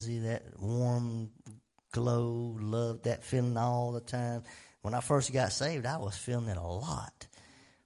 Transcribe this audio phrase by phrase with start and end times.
[0.00, 1.30] that warm
[1.90, 4.44] glow, love, that feeling all the time.
[4.82, 7.26] When I first got saved, I was feeling it a lot.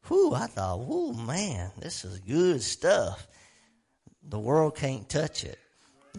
[0.08, 3.26] Whew, I thought, whoo, man, this is good stuff.
[4.22, 5.58] The world can't touch it.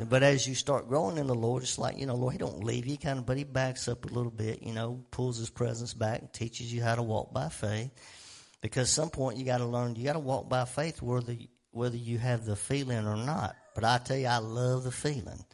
[0.10, 2.64] But as you start growing in the Lord, it's like, you know, Lord, He don't
[2.64, 5.52] leave you, kind of, but He backs up a little bit, you know, pulls His
[5.52, 7.92] presence back, and teaches you how to walk by faith.
[8.62, 11.36] Because some point you got to learn, you got to walk by faith whether,
[11.70, 13.56] whether you have the feeling or not.
[13.76, 15.46] But I tell you, I love the feeling.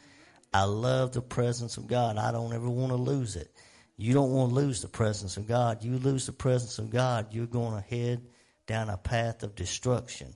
[0.54, 2.18] I love the presence of God.
[2.18, 3.52] I don't ever want to lose it.
[3.98, 5.84] You don't want to lose the presence of God.
[5.84, 8.22] You lose the presence of God, you're going to head
[8.66, 10.34] down a path of destruction.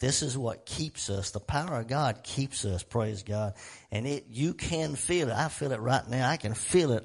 [0.00, 1.30] This is what keeps us.
[1.30, 3.54] The power of God keeps us, praise God.
[3.90, 5.34] And it, you can feel it.
[5.34, 6.28] I feel it right now.
[6.28, 7.04] I can feel it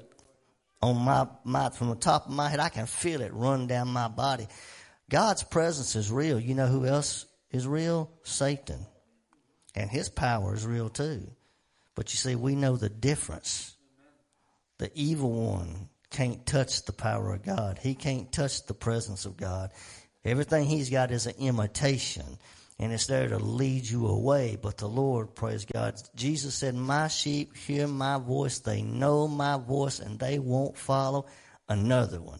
[0.80, 2.58] on my, my, from the top of my head.
[2.58, 4.48] I can feel it run down my body.
[5.10, 6.40] God's presence is real.
[6.40, 8.10] You know who else is real?
[8.24, 8.84] Satan.
[9.74, 11.30] And his power is real too.
[11.98, 13.76] But you see, we know the difference.
[14.78, 17.80] The evil one can't touch the power of God.
[17.82, 19.72] He can't touch the presence of God.
[20.24, 22.38] Everything he's got is an imitation
[22.78, 24.56] and it's there to lead you away.
[24.62, 28.60] But the Lord, praise God, Jesus said, my sheep hear my voice.
[28.60, 31.26] They know my voice and they won't follow
[31.68, 32.38] another one.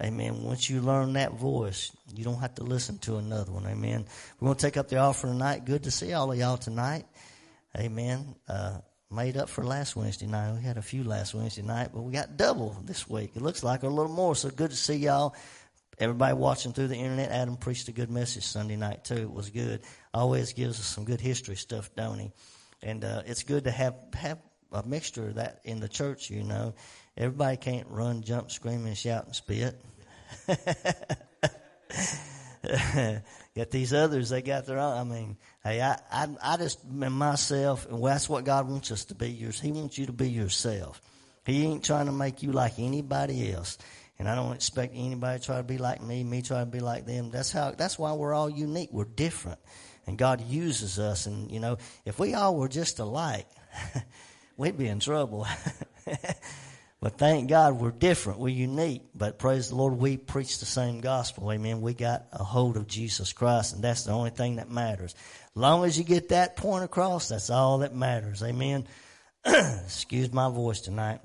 [0.00, 0.44] Amen.
[0.44, 3.66] Once you learn that voice, you don't have to listen to another one.
[3.66, 4.06] Amen.
[4.38, 5.64] We're going to take up the offering tonight.
[5.64, 7.04] Good to see all of y'all tonight.
[7.76, 8.36] Amen.
[8.48, 8.78] Uh,
[9.12, 10.54] made up for last Wednesday night.
[10.54, 13.32] We had a few last Wednesday night, but we got double this week.
[13.34, 14.34] It looks like a little more.
[14.34, 15.34] So good to see y'all.
[15.98, 19.14] Everybody watching through the internet, Adam preached a good message Sunday night too.
[19.14, 19.82] It was good.
[20.14, 22.32] Always gives us some good history stuff, don't he?
[22.82, 24.38] And uh, it's good to have have
[24.72, 26.30] a mixture of that in the church.
[26.30, 26.74] You know,
[27.16, 29.80] everybody can't run, jump, scream, and shout and spit.
[33.56, 34.96] got these others, they got their own.
[34.98, 39.04] I mean, hey, I, I, I just am myself, and that's what God wants us
[39.06, 39.30] to be.
[39.30, 39.60] Yours.
[39.60, 41.00] He wants you to be yourself.
[41.44, 43.78] He ain't trying to make you like anybody else.
[44.18, 46.80] And I don't expect anybody to try to be like me, me try to be
[46.80, 47.30] like them.
[47.30, 48.90] That's how, that's why we're all unique.
[48.92, 49.58] We're different.
[50.06, 51.26] And God uses us.
[51.26, 53.48] And, you know, if we all were just alike,
[54.56, 55.46] we'd be in trouble.
[57.02, 58.38] But thank God we're different.
[58.38, 59.02] We're unique.
[59.12, 61.50] But praise the Lord, we preach the same gospel.
[61.50, 61.80] Amen.
[61.80, 65.16] We got a hold of Jesus Christ, and that's the only thing that matters.
[65.56, 68.40] Long as you get that point across, that's all that matters.
[68.40, 68.86] Amen.
[69.44, 71.20] Excuse my voice tonight.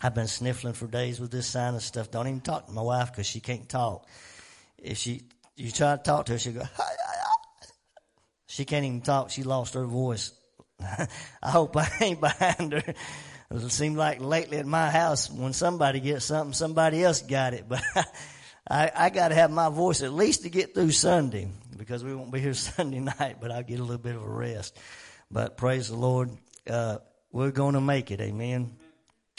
[0.00, 2.12] I've been sniffling for days with this sinus stuff.
[2.12, 4.06] Don't even talk to my wife because she can't talk.
[4.78, 5.22] If she,
[5.56, 6.62] you try to talk to her, she go,
[8.46, 9.30] she can't even talk.
[9.30, 10.30] She lost her voice.
[10.80, 12.94] I hope I ain't behind her.
[13.50, 17.66] It seems like lately at my house, when somebody gets something, somebody else got it.
[18.68, 21.48] But I, I got to have my voice at least to get through Sunday
[21.78, 24.28] because we won't be here Sunday night, but I'll get a little bit of a
[24.28, 24.78] rest.
[25.30, 26.30] But praise the Lord,
[26.68, 26.98] uh,
[27.32, 28.20] we're going to make it.
[28.20, 28.76] Amen.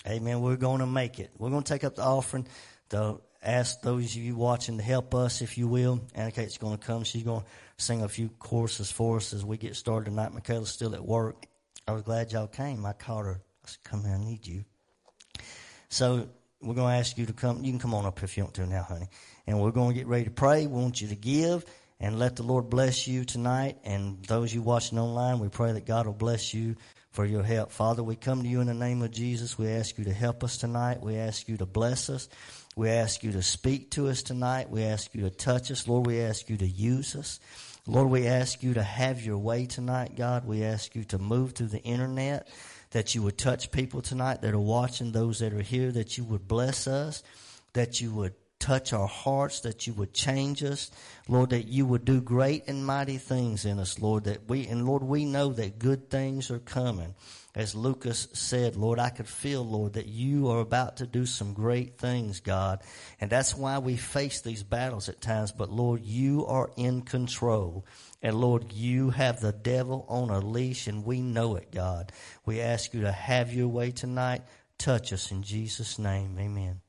[0.07, 0.41] Amen.
[0.41, 1.29] We're going to make it.
[1.37, 2.47] We're going to take up the offering.
[2.89, 6.01] To ask those of you watching to help us, if you will.
[6.15, 7.03] Anna Kate's going to come.
[7.03, 7.47] She's going to
[7.77, 10.33] sing a few choruses for us as we get started tonight.
[10.33, 11.45] Michaela's still at work.
[11.87, 12.83] I was glad y'all came.
[12.87, 13.41] I caught her
[13.78, 14.63] come here, I need you.
[15.90, 16.30] So
[16.62, 17.63] we're going to ask you to come.
[17.63, 19.07] You can come on up if you want to now, honey.
[19.47, 20.68] And we're going to get ready to pray.
[20.68, 21.66] We want you to give
[22.00, 23.78] and let the Lord bless you tonight.
[23.84, 26.75] And those you watching online, we pray that God will bless you
[27.12, 27.72] for your help.
[27.72, 29.57] Father, we come to you in the name of Jesus.
[29.57, 31.01] We ask you to help us tonight.
[31.01, 32.30] We ask you to bless us.
[32.75, 34.69] We ask you to speak to us tonight.
[34.69, 35.88] We ask you to touch us.
[35.88, 37.40] Lord, we ask you to use us.
[37.88, 40.46] Lord, we ask you to have your way tonight, God.
[40.46, 42.47] We ask you to move through the internet
[42.91, 46.23] that you would touch people tonight that are watching, those that are here, that you
[46.23, 47.23] would bless us,
[47.73, 50.91] that you would touch our hearts, that you would change us,
[51.27, 54.85] Lord, that you would do great and mighty things in us, Lord, that we, and
[54.85, 57.16] Lord, we know that good things are coming.
[57.55, 61.53] As Lucas said, Lord, I could feel, Lord, that you are about to do some
[61.53, 62.81] great things, God.
[63.19, 65.51] And that's why we face these battles at times.
[65.51, 67.85] But Lord, you are in control.
[68.22, 72.12] And Lord, you have the devil on a leash and we know it, God.
[72.46, 74.42] We ask you to have your way tonight.
[74.77, 76.38] Touch us in Jesus' name.
[76.38, 76.81] Amen.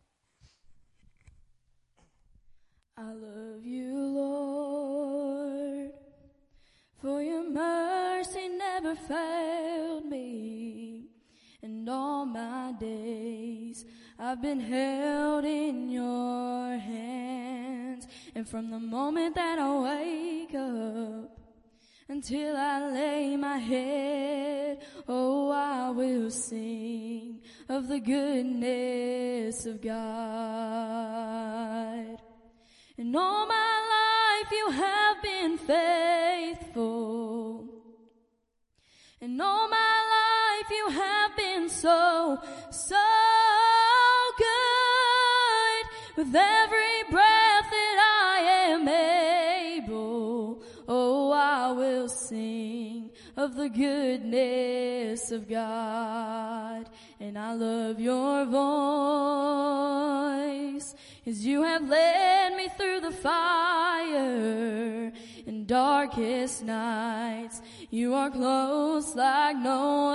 [2.96, 5.90] I love you, Lord,
[7.00, 11.06] for your mercy never failed me.
[11.62, 13.84] And all my days
[14.18, 18.06] I've been held in your hands.
[18.34, 21.19] And from the moment that I wake up
[22.10, 30.00] until I lay my head, oh, I will sing of the goodness of God.
[32.98, 37.68] And all my life you have been faithful.
[39.20, 39.76] And all my
[40.16, 43.06] life you have been so, so
[44.36, 45.86] good.
[46.16, 46.79] With every
[52.30, 56.88] sing of the goodness of God.
[57.18, 58.54] And I love your voice
[61.26, 65.10] as you have led me through the fire
[65.44, 67.60] in darkest nights.
[67.90, 70.10] You are close like no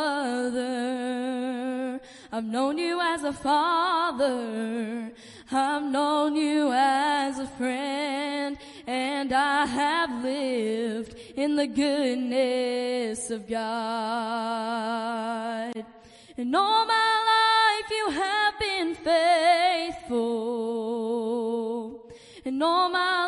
[0.46, 2.00] other.
[2.32, 5.12] I've known you as a father.
[5.52, 13.66] I've known you as a friend and I have lived in the goodness of God.
[16.38, 20.16] And all my life you have been faithful.
[22.44, 23.28] And all my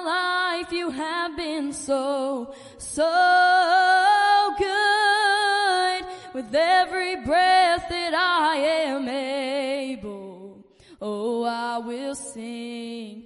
[0.61, 6.03] life you have been so, so good.
[6.33, 10.63] With every breath that I am able,
[11.01, 13.25] oh, I will sing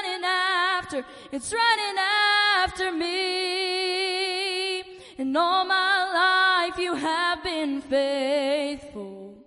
[0.93, 1.95] after, it's running
[2.57, 4.81] after me.
[5.17, 9.37] And all my life you have been faithful.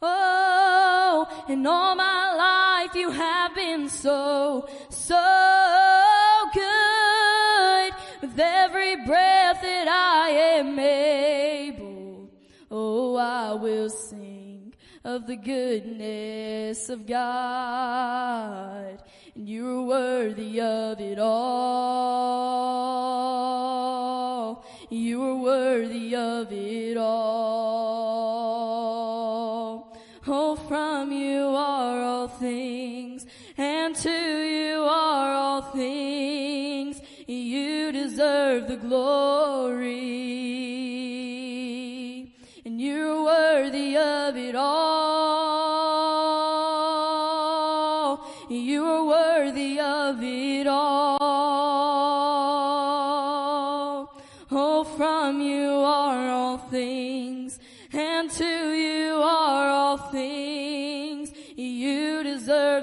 [0.00, 2.34] Oh, and all my
[2.84, 7.92] life you have been so, so good.
[8.22, 10.28] With every breath that I
[10.58, 12.30] am able,
[12.70, 14.74] oh, I will sing
[15.04, 19.02] of the goodness of God.
[19.36, 21.36] And you're worthy of it all.
[24.88, 27.06] You are worthy of it all.
[30.26, 33.26] Oh, from you are all things,
[33.58, 37.02] and to you are all things.
[37.26, 39.82] You deserve the glory,
[42.64, 45.45] and you're worthy of it all.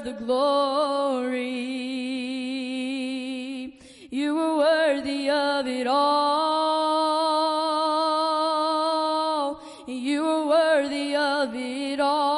[0.03, 1.43] The glory.
[4.11, 6.03] You are worthy of it all.
[9.87, 12.33] You are worthy of it all.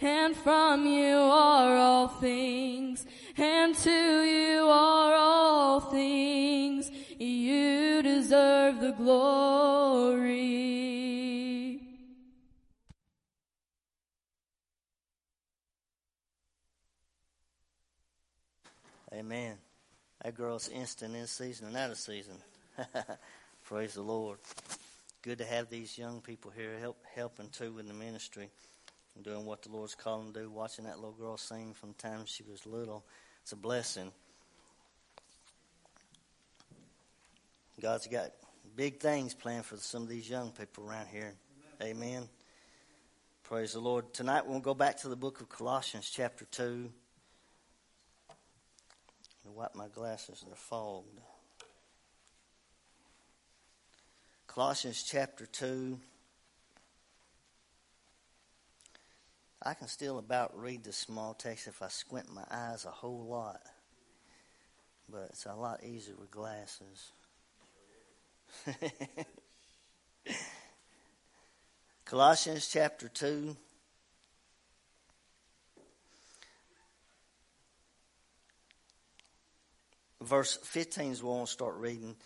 [0.00, 3.04] And from you are all things,
[3.36, 6.90] and to you are all things.
[7.18, 9.71] You deserve the glory.
[19.14, 19.58] Amen.
[20.24, 22.36] That girl's instant in season and out of season.
[23.64, 24.38] Praise the Lord.
[25.20, 28.48] Good to have these young people here help helping too in the ministry
[29.14, 30.50] and doing what the Lord's calling them to do.
[30.50, 33.04] Watching that little girl sing from the time she was little,
[33.42, 34.10] it's a blessing.
[37.80, 38.30] God's got
[38.76, 41.34] big things planned for some of these young people around here.
[41.82, 42.28] Amen.
[43.44, 44.14] Praise the Lord.
[44.14, 46.88] Tonight we'll go back to the book of Colossians, chapter 2.
[49.54, 51.20] Wipe my glasses, they're fogged.
[54.46, 55.98] Colossians chapter 2.
[59.62, 63.26] I can still about read the small text if I squint my eyes a whole
[63.28, 63.60] lot.
[65.08, 67.12] But it's a lot easier with glasses.
[72.04, 73.56] Colossians chapter 2.
[80.24, 82.16] Verse 15 is where we'll start reading.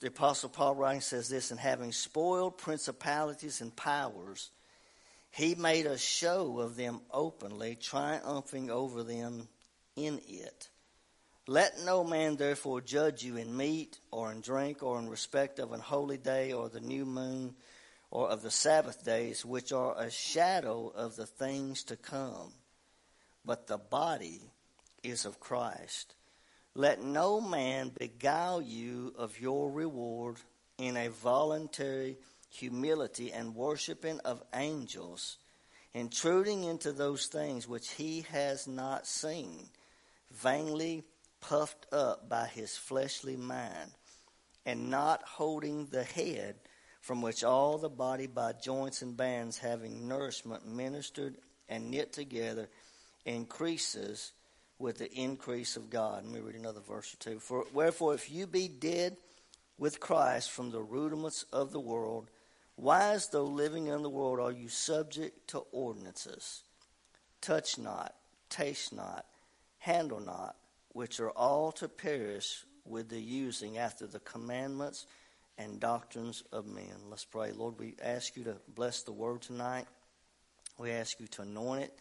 [0.00, 4.50] The Apostle Paul writing says this, and having spoiled principalities and powers,
[5.30, 9.48] He made a show of them openly, triumphing over them
[9.96, 10.68] in it.
[11.46, 15.72] Let no man therefore judge you in meat or in drink or in respect of
[15.72, 17.54] an holy day or the new moon
[18.10, 22.52] or of the Sabbath days, which are a shadow of the things to come.
[23.44, 24.40] But the body
[25.02, 26.14] is of Christ.
[26.80, 30.38] Let no man beguile you of your reward
[30.78, 32.16] in a voluntary
[32.48, 35.36] humility and worshiping of angels,
[35.92, 39.68] intruding into those things which he has not seen,
[40.30, 41.04] vainly
[41.42, 43.90] puffed up by his fleshly mind,
[44.64, 46.54] and not holding the head,
[47.02, 51.36] from which all the body by joints and bands, having nourishment ministered
[51.68, 52.70] and knit together,
[53.26, 54.32] increases
[54.80, 56.24] with the increase of God.
[56.24, 57.38] Let me read another verse or two.
[57.38, 59.16] For wherefore, if you be dead
[59.78, 62.30] with Christ from the rudiments of the world,
[62.76, 66.62] why, as though living in the world, are you subject to ordinances?
[67.42, 68.14] Touch not,
[68.48, 69.26] taste not,
[69.78, 70.56] handle not,
[70.92, 75.06] which are all to perish with the using after the commandments
[75.58, 76.94] and doctrines of men.
[77.10, 77.52] Let's pray.
[77.52, 79.86] Lord, we ask you to bless the word tonight.
[80.78, 81.98] We ask you to anoint it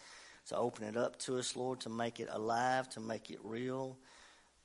[0.49, 3.97] to open it up to us, Lord, to make it alive, to make it real,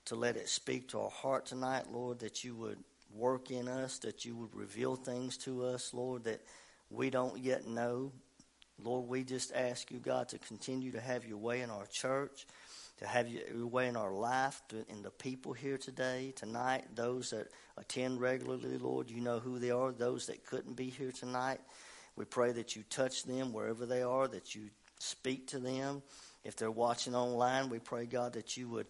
[0.06, 2.78] to let it speak to our heart tonight, Lord, that you would
[3.14, 6.40] work in us, that you would reveal things to us, Lord, that
[6.90, 8.12] we don't yet know.
[8.82, 12.46] Lord, we just ask you, God, to continue to have your way in our church,
[12.98, 17.48] to have your way in our life, in the people here today, tonight, those that
[17.76, 21.60] attend regularly, Lord, you know who they are, those that couldn't be here tonight.
[22.16, 26.02] We pray that you touch them wherever they are, that you speak to them.
[26.44, 28.86] If they're watching online, we pray, God, that you would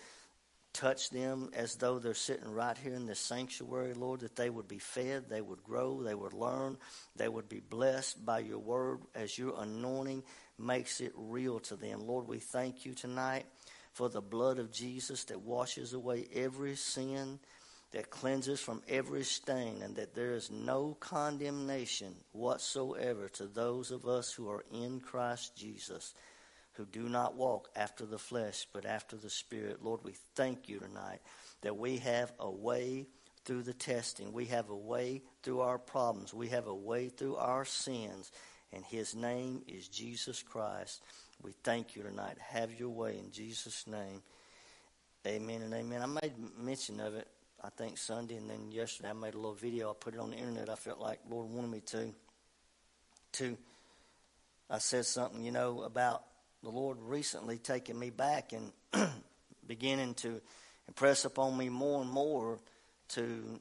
[0.72, 4.66] touch them as though they're sitting right here in this sanctuary, Lord, that they would
[4.66, 6.76] be fed, they would grow, they would learn,
[7.14, 10.24] they would be blessed by your word as your anointing
[10.58, 12.06] makes it real to them.
[12.06, 13.46] Lord, we thank you tonight
[13.92, 17.38] for the blood of Jesus that washes away every sin,
[17.94, 24.04] that cleanses from every stain, and that there is no condemnation whatsoever to those of
[24.04, 26.12] us who are in Christ Jesus,
[26.72, 29.84] who do not walk after the flesh, but after the Spirit.
[29.84, 31.20] Lord, we thank you tonight
[31.60, 33.06] that we have a way
[33.44, 37.36] through the testing, we have a way through our problems, we have a way through
[37.36, 38.32] our sins,
[38.72, 41.00] and His name is Jesus Christ.
[41.44, 42.38] We thank you tonight.
[42.40, 44.20] Have your way in Jesus' name.
[45.24, 46.02] Amen and amen.
[46.02, 47.28] I made mention of it
[47.64, 49.90] I think Sunday, and then yesterday I made a little video.
[49.90, 50.68] I put it on the internet.
[50.68, 52.12] I felt like Lord wanted me to.
[53.32, 53.56] To,
[54.68, 56.24] I said something, you know, about
[56.62, 58.70] the Lord recently taking me back and
[59.66, 60.42] beginning to
[60.88, 62.58] impress upon me more and more
[63.08, 63.58] to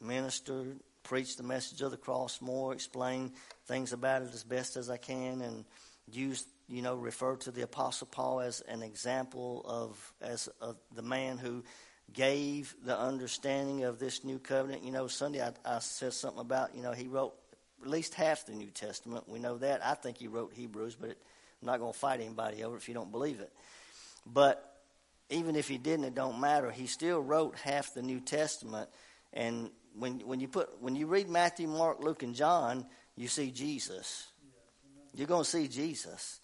[0.00, 0.64] minister,
[1.04, 3.32] preach the message of the cross more, explain
[3.66, 5.64] things about it as best as I can, and
[6.10, 10.48] use, you know, refer to the Apostle Paul as an example of as
[10.94, 11.62] the man who
[12.12, 14.84] gave the understanding of this new covenant.
[14.84, 17.34] You know, Sunday I, I said something about, you know, he wrote
[17.82, 19.28] at least half the New Testament.
[19.28, 19.84] We know that.
[19.84, 21.18] I think he wrote Hebrews, but it,
[21.60, 23.52] I'm not going to fight anybody over if you don't believe it.
[24.26, 24.66] But
[25.30, 26.70] even if he didn't, it don't matter.
[26.70, 28.88] He still wrote half the New Testament.
[29.32, 32.86] And when when you put when you read Matthew, Mark, Luke, and John,
[33.16, 34.26] you see Jesus.
[35.14, 36.39] You're going to see Jesus.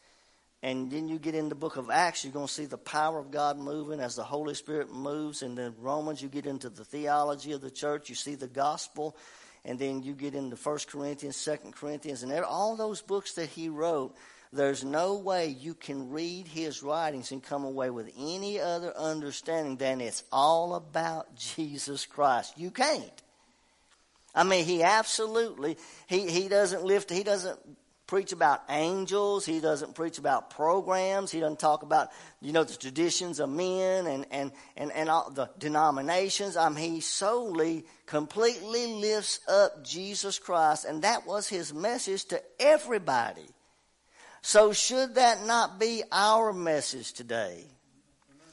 [0.67, 3.21] And then you get in the book of Acts, you're going to see the power
[3.21, 5.43] of God moving as the Holy Spirit moves.
[5.43, 9.17] And then Romans, you get into the theology of the church, you see the gospel.
[9.65, 13.69] And then you get into First Corinthians, Second Corinthians, and all those books that he
[13.69, 14.17] wrote.
[14.53, 19.77] There's no way you can read his writings and come away with any other understanding
[19.77, 22.59] than it's all about Jesus Christ.
[22.59, 23.23] You can't.
[24.35, 25.77] I mean, he absolutely,
[26.09, 27.57] he, he doesn't lift, he doesn't
[28.07, 29.45] preach about angels.
[29.45, 31.31] He doesn't preach about programs.
[31.31, 32.09] He doesn't talk about,
[32.41, 36.57] you know, the traditions of men and, and, and, and all the denominations.
[36.57, 42.41] I mean, he solely, completely lifts up Jesus Christ, and that was his message to
[42.61, 43.47] everybody.
[44.41, 47.65] So should that not be our message today?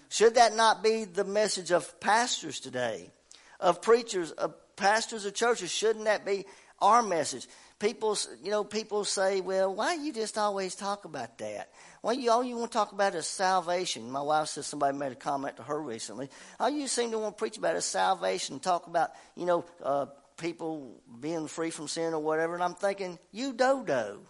[0.10, 3.12] Should that not be the message of pastors today?
[3.60, 5.72] Of preachers, of pastors of churches?
[5.72, 6.46] Shouldn't that be
[6.80, 7.48] our message?
[7.84, 11.70] People, you know, people say, well, why you just always talk about that?
[12.02, 14.10] Why you all you want to talk about is salvation.
[14.10, 16.30] My wife says somebody made a comment to her recently.
[16.62, 20.06] All you seem to want to preach about is salvation, talk about, you know, uh,
[20.38, 22.54] people being free from sin or whatever.
[22.54, 24.22] And I'm thinking, you dodo.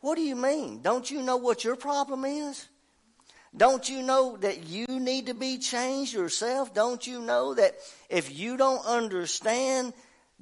[0.00, 0.80] What do you mean?
[0.80, 2.66] Don't you know what your problem is?
[3.54, 6.72] Don't you know that you need to be changed yourself?
[6.72, 7.74] Don't you know that
[8.08, 9.92] if you don't understand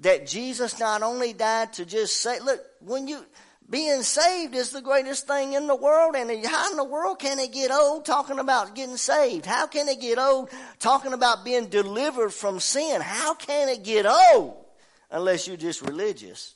[0.01, 3.25] that Jesus not only died to just say, look, when you,
[3.69, 7.39] being saved is the greatest thing in the world, and how in the world can
[7.39, 9.47] it get old talking about getting saved?
[9.47, 13.01] How can it get old talking about being delivered from sin?
[13.01, 14.65] How can it get old
[15.11, 16.55] unless you're just religious?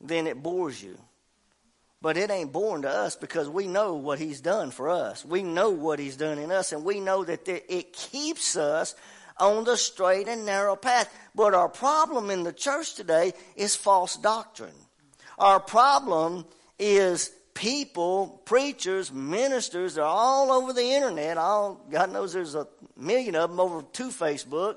[0.00, 0.98] Then it bores you.
[2.00, 5.24] But it ain't boring to us because we know what He's done for us.
[5.24, 8.94] We know what He's done in us, and we know that it keeps us
[9.40, 11.12] on the straight and narrow path.
[11.34, 14.74] But our problem in the church today is false doctrine.
[15.38, 16.44] Our problem
[16.78, 21.36] is people, preachers, ministers, they're all over the internet.
[21.36, 24.76] All God knows there's a million of them over to Facebook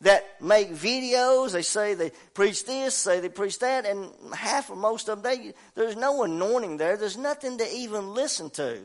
[0.00, 1.52] that make videos.
[1.52, 5.38] They say they preach this, say they preach that, and half or most of them,
[5.38, 6.96] they, there's no anointing there.
[6.96, 8.78] There's nothing to even listen to.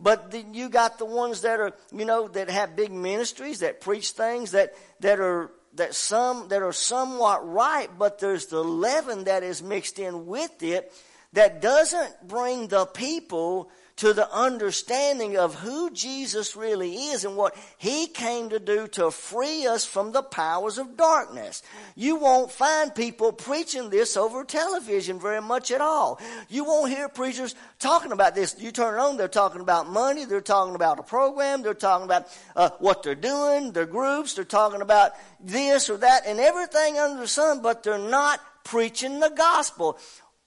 [0.00, 3.80] But the, you got the ones that are, you know, that have big ministries that
[3.80, 9.24] preach things that that are that some that are somewhat right, but there's the leaven
[9.24, 10.92] that is mixed in with it
[11.32, 17.56] that doesn't bring the people to the understanding of who Jesus really is and what
[17.78, 21.62] He came to do to free us from the powers of darkness.
[21.94, 26.20] You won't find people preaching this over television very much at all.
[26.48, 28.56] You won't hear preachers talking about this.
[28.58, 32.04] You turn it on, they're talking about money, they're talking about a program, they're talking
[32.04, 36.98] about uh, what they're doing, their groups, they're talking about this or that and everything
[36.98, 39.98] under the sun, but they're not preaching the gospel.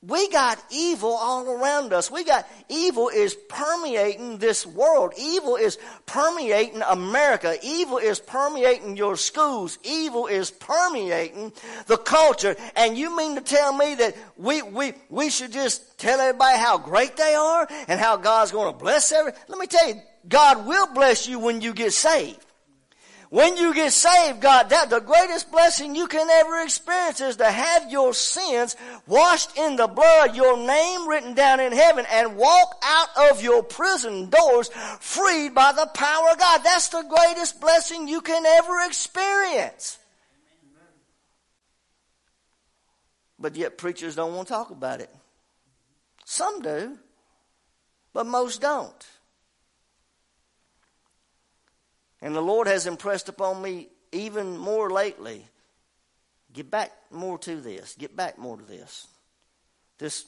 [0.08, 2.10] We got evil all around us.
[2.10, 5.12] We got evil is permeating this world.
[5.20, 7.58] Evil is permeating America.
[7.62, 9.78] Evil is permeating your schools.
[9.84, 11.52] Evil is permeating
[11.88, 12.56] the culture.
[12.78, 16.78] And you mean to tell me that we, we, we should just tell everybody how
[16.78, 19.96] great they are and how God's going to bless every, let me tell you,
[20.30, 22.47] God will bless you when you get saved.
[23.29, 27.46] When you get saved, God, that the greatest blessing you can ever experience is to
[27.46, 32.81] have your sins washed in the blood, your name written down in heaven, and walk
[32.86, 34.69] out of your prison doors
[35.01, 36.61] freed by the power of God.
[36.63, 40.00] That's the greatest blessing you can ever experience.
[43.37, 45.13] But yet preachers don't want to talk about it.
[46.24, 46.98] Some do,
[48.13, 49.05] but most don't.
[52.22, 55.46] And the Lord has impressed upon me even more lately.
[56.53, 57.96] Get back more to this.
[57.96, 59.08] Get back more to this.
[60.00, 60.25] This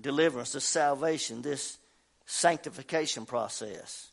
[0.00, 1.78] deliverance, this salvation, this
[2.26, 4.08] sanctification process.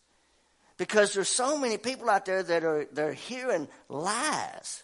[0.78, 4.84] Because there's so many people out there that are they're hearing lies.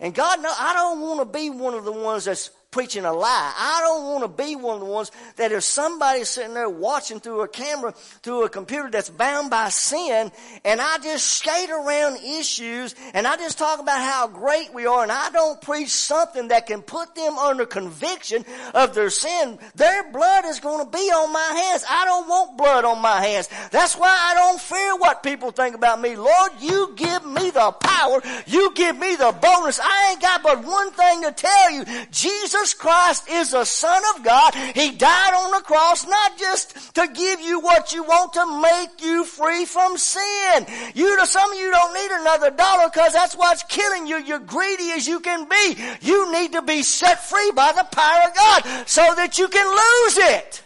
[0.00, 3.12] And God knows I don't want to be one of the ones that's preaching a
[3.12, 3.52] lie.
[3.56, 7.18] I don't want to be one of the ones that if somebody's sitting there watching
[7.18, 10.30] through a camera, through a computer that's bound by sin,
[10.64, 15.02] and I just skate around issues and I just talk about how great we are
[15.02, 20.10] and I don't preach something that can put them under conviction of their sin, their
[20.12, 21.84] blood is going to be on my hands.
[21.88, 23.48] I don't want blood on my hands.
[23.72, 26.14] That's why I don't fear what people think about me.
[26.14, 28.20] Lord, you give me the power.
[28.46, 29.80] You give me the bonus.
[29.82, 31.84] I ain't got but one thing to tell you.
[32.10, 34.54] Jesus Jesus Christ is the Son of God.
[34.54, 39.02] He died on the cross not just to give you what you want, to make
[39.02, 40.66] you free from sin.
[40.94, 44.18] You, some of you don't need another dollar because that's what's killing you.
[44.18, 45.76] You're greedy as you can be.
[46.02, 49.66] You need to be set free by the power of God so that you can
[49.66, 50.62] lose it.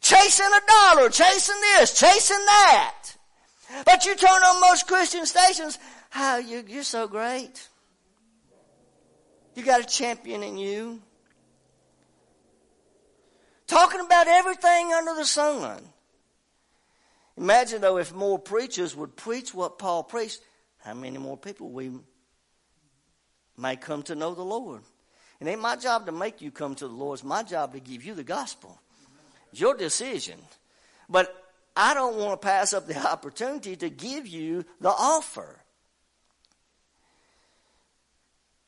[0.00, 2.94] Chasing a dollar, chasing this, chasing that.
[3.84, 5.78] But you turn on most Christian stations,
[6.10, 7.67] how oh, you, you're so great.
[9.58, 11.02] You got a champion in you.
[13.66, 15.82] Talking about everything under the sun.
[17.36, 20.40] Imagine though if more preachers would preach what Paul preached,
[20.78, 21.90] how many more people we
[23.56, 24.82] may come to know the Lord.
[25.40, 27.18] It ain't my job to make you come to the Lord.
[27.18, 28.80] It's my job to give you the gospel.
[29.50, 30.38] It's your decision.
[31.08, 31.34] But
[31.74, 35.57] I don't want to pass up the opportunity to give you the offer.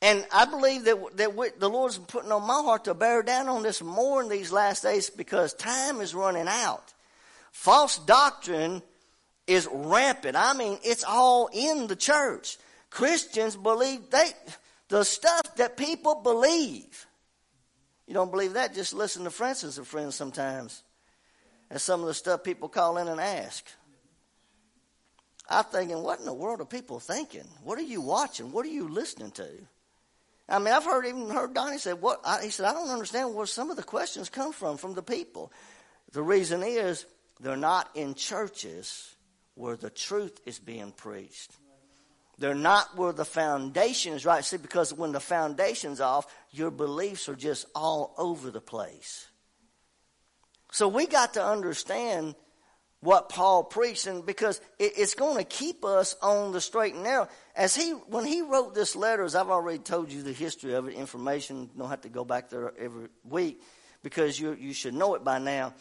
[0.02, 3.48] And I believe that, that we, the Lord's putting on my heart to bear down
[3.48, 6.94] on this more in these last days because time is running out.
[7.52, 8.82] False doctrine
[9.46, 10.36] is rampant.
[10.36, 12.56] I mean, it's all in the church.
[12.88, 14.30] Christians believe they,
[14.88, 17.06] the stuff that people believe.
[18.06, 18.74] You don't believe that?
[18.74, 20.82] Just listen to Frances and friends sometimes.
[21.68, 23.64] And some of the stuff people call in and ask.
[25.48, 27.46] I'm thinking, what in the world are people thinking?
[27.62, 28.50] What are you watching?
[28.50, 29.48] What are you listening to?
[30.50, 33.34] I mean, I've heard even heard Donnie say, "What?" I, he said, "I don't understand
[33.34, 35.52] where some of the questions come from from the people."
[36.12, 37.06] The reason is
[37.38, 39.14] they're not in churches
[39.54, 41.52] where the truth is being preached.
[42.38, 44.44] They're not where the foundation is right.
[44.44, 49.28] See, because when the foundation's off, your beliefs are just all over the place.
[50.72, 52.34] So we got to understand
[53.00, 57.28] what Paul preached, and because it's going to keep us on the straight and narrow.
[57.56, 60.86] As he, when he wrote this letter, as I've already told you the history of
[60.86, 63.62] it, information, don't have to go back there every week
[64.02, 65.72] because you, you should know it by now.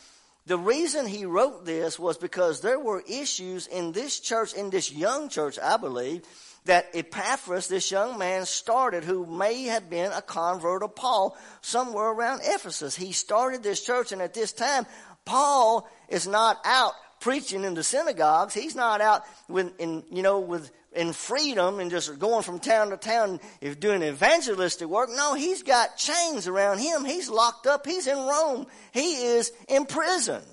[0.46, 4.92] The reason he wrote this was because there were issues in this church, in this
[4.92, 6.24] young church, I believe,
[6.66, 12.08] that Epaphras, this young man, started who may have been a convert of Paul somewhere
[12.08, 12.96] around Ephesus.
[12.96, 14.86] He started this church, and at this time,
[15.26, 18.54] Paul is not out preaching in the synagogues.
[18.54, 22.90] He's not out with, in, you know, with, in freedom and just going from town
[22.90, 23.40] to town
[23.80, 25.10] doing evangelistic work.
[25.12, 27.06] No, he's got chains around him.
[27.06, 27.86] He's locked up.
[27.86, 28.68] He's in Rome.
[28.92, 30.46] He is imprisoned.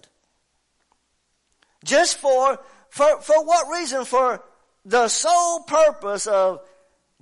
[1.85, 2.59] Just for,
[2.91, 4.05] for, for what reason?
[4.05, 4.43] For
[4.85, 6.61] the sole purpose of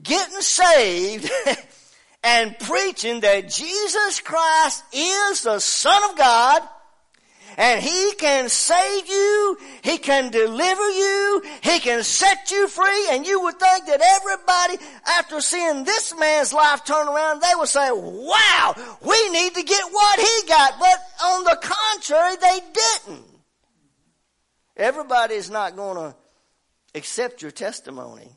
[0.02, 1.30] getting saved
[2.24, 6.62] and preaching that Jesus Christ is the Son of God
[7.56, 13.26] and He can save you, He can deliver you, He can set you free, and
[13.26, 14.78] you would think that everybody,
[15.18, 19.84] after seeing this man's life turn around, they would say, wow, we need to get
[19.90, 20.78] what he got.
[20.78, 23.24] But on the contrary, they didn't.
[24.76, 26.16] Everybody's not going to
[26.94, 28.33] accept your testimony.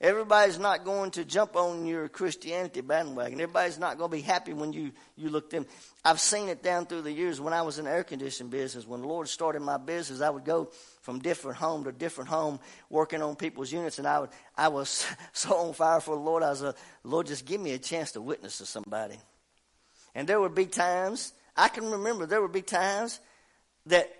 [0.00, 3.38] Everybody's not going to jump on your Christianity bandwagon.
[3.38, 5.66] Everybody's not going to be happy when you, you look them.
[6.02, 8.86] I've seen it down through the years when I was in the air conditioning business.
[8.86, 10.70] When the Lord started my business, I would go
[11.02, 15.06] from different home to different home working on people's units and I would, I was
[15.34, 16.42] so on fire for the Lord.
[16.42, 19.18] I was a, Lord, just give me a chance to witness to somebody.
[20.14, 23.20] And there would be times, I can remember there would be times
[23.84, 24.10] that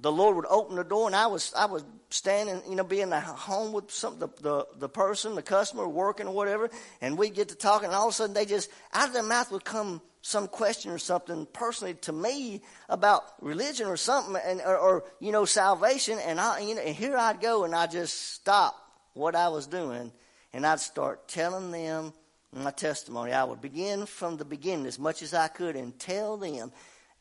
[0.00, 3.00] the Lord would open the door and I was, I was standing, you know, be
[3.00, 7.18] in the home with some, the, the, the person, the customer working or whatever, and
[7.18, 9.50] we'd get to talking and all of a sudden they just, out of their mouth
[9.52, 14.76] would come some question or something personally to me about religion or something and, or,
[14.76, 18.34] or you know, salvation and I, you know, and here I'd go and I'd just
[18.34, 18.76] stop
[19.14, 20.12] what I was doing
[20.52, 22.12] and I'd start telling them
[22.52, 23.32] my testimony.
[23.32, 26.72] I would begin from the beginning as much as I could and tell them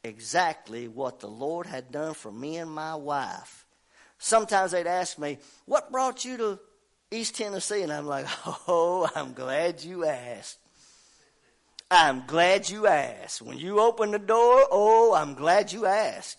[0.03, 3.65] exactly what the Lord had done for me and my wife.
[4.17, 6.59] Sometimes they'd ask me, What brought you to
[7.11, 7.81] East Tennessee?
[7.81, 8.27] And I'm like,
[8.67, 10.57] Oh, I'm glad you asked.
[11.91, 13.41] I'm glad you asked.
[13.41, 16.37] When you open the door, oh, I'm glad you asked.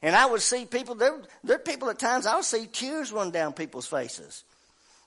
[0.00, 3.10] And I would see people, there, there are people at times, I would see tears
[3.10, 4.44] run down people's faces.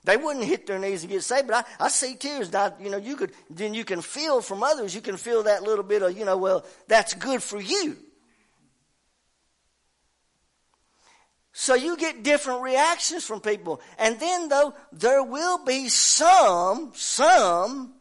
[0.06, 2.52] They wouldn't hit their knees and get saved, but I, I see tears.
[2.52, 5.64] Now, you know, you could, then you can feel from others, you can feel that
[5.64, 7.96] little bit of, you know, well, that's good for you.
[11.52, 13.80] So you get different reactions from people.
[13.98, 17.94] And then though, there will be some, some,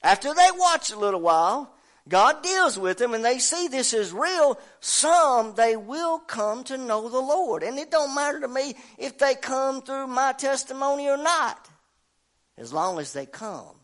[0.00, 1.74] after they watch a little while,
[2.08, 4.58] God deals with them and they see this is real.
[4.80, 7.62] Some, they will come to know the Lord.
[7.62, 11.68] And it don't matter to me if they come through my testimony or not.
[12.56, 13.74] As long as they come.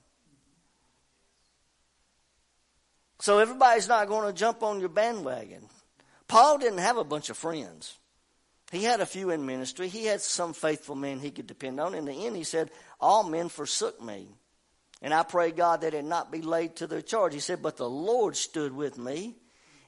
[3.20, 5.68] So everybody's not going to jump on your bandwagon.
[6.26, 7.96] Paul didn't have a bunch of friends.
[8.72, 9.88] He had a few in ministry.
[9.88, 11.94] He had some faithful men he could depend on.
[11.94, 14.28] In the end, he said, All men forsook me.
[15.04, 17.34] And I pray God that it not be laid to their charge.
[17.34, 19.36] He said, But the Lord stood with me,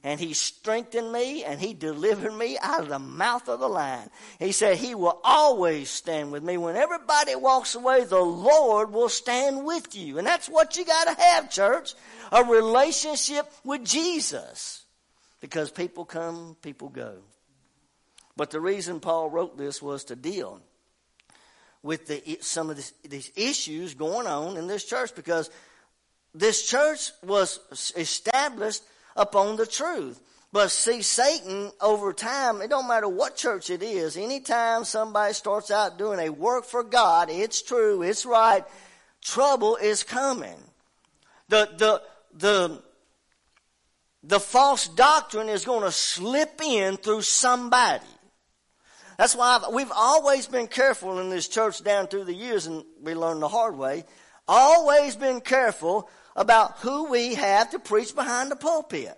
[0.03, 4.11] and He strengthened me, and He delivered me out of the mouth of the lion.
[4.37, 6.57] He said, He will always stand with me.
[6.57, 10.19] When everybody walks away, the Lord will stand with you.
[10.19, 11.95] And that's what you got to have, church
[12.31, 14.83] a relationship with Jesus.
[15.39, 17.15] Because people come, people go.
[18.35, 20.61] But the reason Paul wrote this was to deal
[21.83, 25.49] with the, some of this, these issues going on in this church because
[26.33, 27.59] this church was
[27.95, 28.83] established
[29.15, 30.19] upon the truth.
[30.51, 35.71] But see, Satan over time, it don't matter what church it is, anytime somebody starts
[35.71, 38.63] out doing a work for God, it's true, it's right,
[39.21, 40.57] trouble is coming.
[41.49, 42.01] The, the,
[42.37, 42.81] the,
[44.23, 48.03] the false doctrine is going to slip in through somebody.
[49.17, 52.83] That's why I've, we've always been careful in this church down through the years, and
[53.01, 54.05] we learned the hard way.
[54.47, 59.17] Always been careful about who we have to preach behind the pulpit.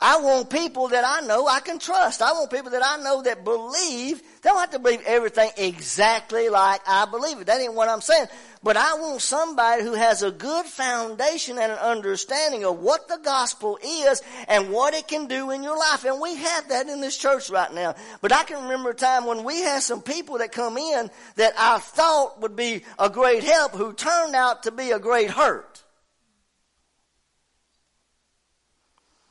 [0.00, 2.20] I want people that I know I can trust.
[2.20, 4.20] I want people that I know that believe.
[4.42, 7.46] They don't have to believe everything exactly like I believe it.
[7.46, 8.26] That ain't what I'm saying.
[8.64, 13.18] But I want somebody who has a good foundation and an understanding of what the
[13.22, 16.06] gospel is and what it can do in your life.
[16.06, 17.94] And we have that in this church right now.
[18.22, 21.52] But I can remember a time when we had some people that come in that
[21.58, 25.82] I thought would be a great help who turned out to be a great hurt.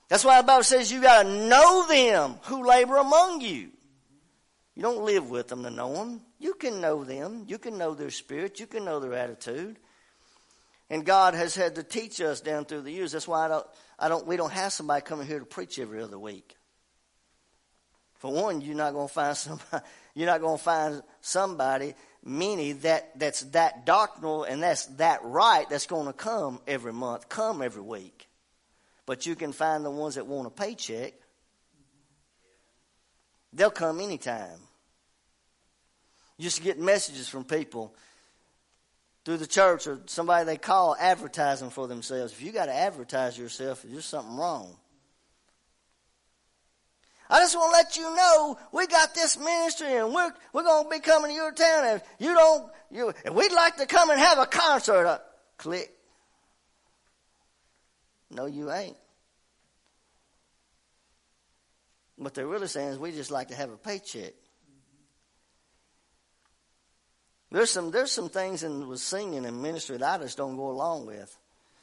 [0.10, 3.72] That's why the Bible says you got to know them who labor among you.
[4.76, 6.22] You don't live with them to know them.
[6.44, 7.46] You can know them.
[7.48, 8.60] You can know their spirit.
[8.60, 9.78] You can know their attitude.
[10.90, 13.14] And God has had to teach us down through the years.
[13.14, 16.04] That's why I don't, I don't, we don't have somebody coming here to preach every
[16.04, 16.58] other week.
[18.16, 21.94] For one, you're not going to find somebody, you're not going to find somebody,
[22.26, 27.30] many that, that's that doctrinal and that's that right that's going to come every month,
[27.30, 28.28] come every week.
[29.06, 31.14] But you can find the ones that want a paycheck
[33.54, 34.60] They'll come anytime.
[36.44, 37.96] Just get messages from people
[39.24, 42.34] through the church or somebody they call advertising for themselves.
[42.34, 44.76] If you got to advertise yourself, there's something wrong.
[47.30, 50.84] I just want to let you know we got this ministry and we're we're going
[50.84, 51.86] to be coming to your town.
[51.86, 55.08] And you don't, you, and we'd like to come and have a concert.
[55.08, 55.20] Uh,
[55.56, 55.94] click.
[58.30, 58.98] No, you ain't.
[62.18, 64.34] What they're really saying is we just like to have a paycheck.
[67.54, 70.72] There's some there's some things in with singing and ministry that I just don't go
[70.72, 71.38] along with.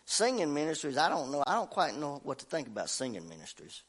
[0.05, 1.45] Singing ministries, I don't know.
[1.47, 3.85] I don't quite know what to think about singing ministries.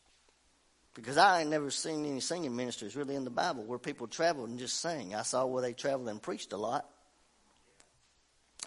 [0.94, 4.50] Because I ain't never seen any singing ministries really in the Bible where people traveled
[4.50, 5.15] and just sang.
[5.15, 6.88] I saw where they traveled and preached a lot.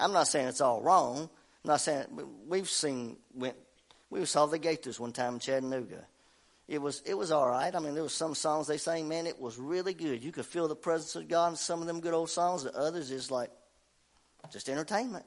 [0.00, 1.30] I'm not saying it's all wrong.
[1.64, 2.06] I'm not saying
[2.48, 3.54] we've seen went
[4.10, 6.04] we saw the Gaithers one time in Chattanooga
[6.66, 7.74] it was it was all right.
[7.74, 10.24] I mean, there was some songs they sang, man, it was really good.
[10.24, 12.64] You could feel the presence of God in some of them good old songs.
[12.64, 13.50] The others is like
[14.50, 15.26] just entertainment.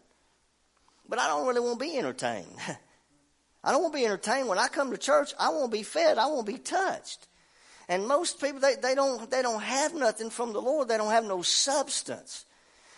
[1.08, 2.58] But I don't really want to be entertained.
[3.63, 4.47] I don't want to be entertained.
[4.47, 6.17] When I come to church, I want to be fed.
[6.17, 7.28] I want to be touched.
[7.89, 10.88] And most people they, they don't they don't have nothing from the Lord.
[10.88, 12.45] They don't have no substance.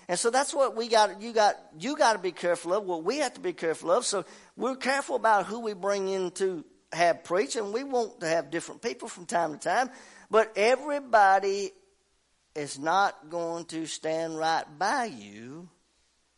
[0.07, 2.85] And so that's what we got you got you got to be careful of.
[2.85, 4.05] What we have to be careful of.
[4.05, 4.23] So
[4.55, 7.71] we're careful about who we bring into have preaching.
[7.71, 9.89] We want to have different people from time to time.
[10.29, 11.71] But everybody
[12.55, 15.69] is not going to stand right by you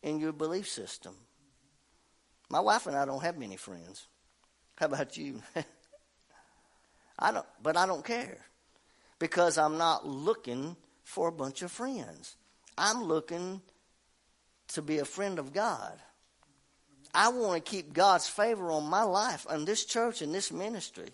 [0.02, 1.14] in your belief system.
[2.50, 4.06] My wife and I don't have many friends.
[4.76, 5.42] How about you?
[7.18, 8.38] I don't, but I don't care
[9.18, 12.36] because I'm not looking for a bunch of friends.
[12.76, 13.60] I'm looking
[14.68, 15.98] to be a friend of God.
[17.14, 21.08] I want to keep God's favor on my life and this church and this ministry.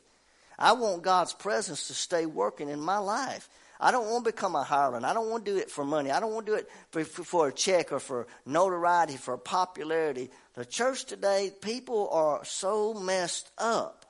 [0.58, 3.48] I want God's presence to stay working in my life.
[3.80, 5.04] I don't want to become a hireling.
[5.04, 6.11] I don't want to do it for money.
[6.11, 10.30] I don't want to do it for, for a check or for notoriety, for popularity.
[10.54, 14.04] The church today, people are so messed up.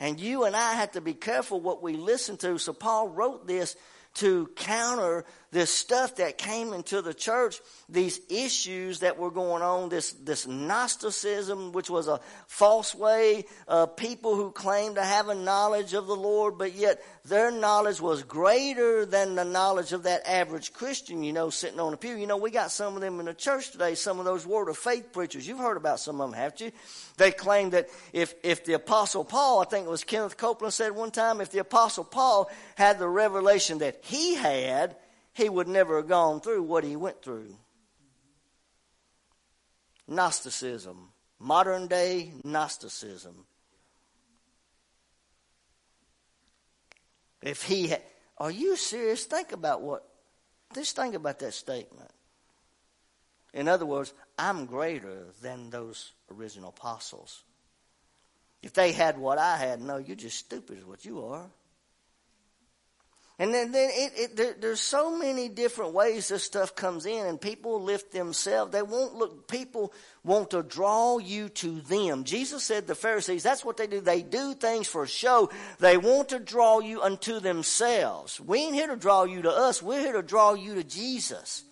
[0.00, 2.58] And you and I have to be careful what we listen to.
[2.58, 3.74] So Paul wrote this
[4.14, 9.88] to counter this stuff that came into the church, these issues that were going on,
[9.88, 13.44] this, this Gnosticism, which was a false way
[13.94, 18.24] people who claimed to have a knowledge of the Lord, but yet their knowledge was
[18.24, 22.16] greater than the knowledge of that average Christian, you know, sitting on a pew.
[22.16, 24.68] You know, we got some of them in the church today, some of those word
[24.68, 25.46] of faith preachers.
[25.46, 26.72] You've heard about some of them, haven't you?
[27.16, 30.96] They claim that if, if the apostle Paul, I think it was Kenneth Copeland said
[30.96, 34.96] one time, if the apostle Paul had the revelation that he had,
[35.34, 37.54] he would never have gone through what he went through.
[40.06, 43.44] Gnosticism, modern day Gnosticism.
[47.42, 48.02] If he had,
[48.38, 49.24] are you serious?
[49.24, 50.04] Think about what,
[50.74, 52.10] just think about that statement.
[53.52, 57.42] In other words, I'm greater than those original apostles.
[58.62, 61.50] If they had what I had, no, you're just stupid, is what you are.
[63.36, 67.26] And then, then it, it, there, there's so many different ways this stuff comes in,
[67.26, 68.70] and people lift themselves.
[68.70, 69.48] They won't look.
[69.48, 69.92] People
[70.22, 72.22] want to draw you to them.
[72.22, 73.42] Jesus said the Pharisees.
[73.42, 74.00] That's what they do.
[74.00, 75.50] They do things for show.
[75.80, 78.40] They want to draw you unto themselves.
[78.40, 79.82] We ain't here to draw you to us.
[79.82, 81.64] We're here to draw you to Jesus.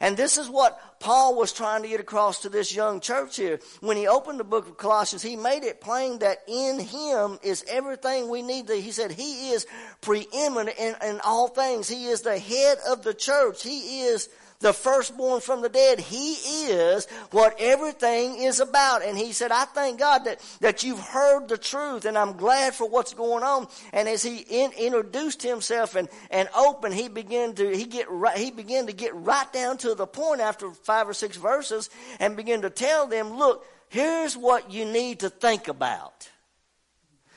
[0.00, 3.60] And this is what Paul was trying to get across to this young church here.
[3.80, 7.64] When he opened the book of Colossians, he made it plain that in him is
[7.68, 8.68] everything we need.
[8.68, 9.66] He said he is
[10.00, 11.88] preeminent in, in all things.
[11.88, 13.62] He is the head of the church.
[13.62, 14.28] He is
[14.60, 16.00] the firstborn from the dead.
[16.00, 16.34] He
[16.70, 19.04] is what everything is about.
[19.04, 22.74] And he said, I thank God that, that you've heard the truth and I'm glad
[22.74, 23.68] for what's going on.
[23.92, 28.36] And as he in, introduced himself and, and opened, he began to, he get right,
[28.36, 32.36] he began to get right down to the point after five or six verses and
[32.36, 36.30] began to tell them, look, here's what you need to think about.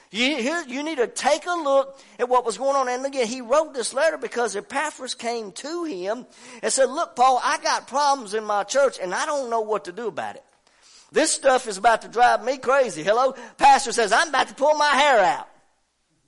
[0.09, 2.87] You, here, you need to take a look at what was going on.
[2.87, 6.25] And again, he wrote this letter because Epaphras came to him
[6.61, 9.85] and said, look, Paul, I got problems in my church and I don't know what
[9.85, 10.43] to do about it.
[11.11, 13.03] This stuff is about to drive me crazy.
[13.03, 13.33] Hello?
[13.57, 15.47] Pastor says, I'm about to pull my hair out.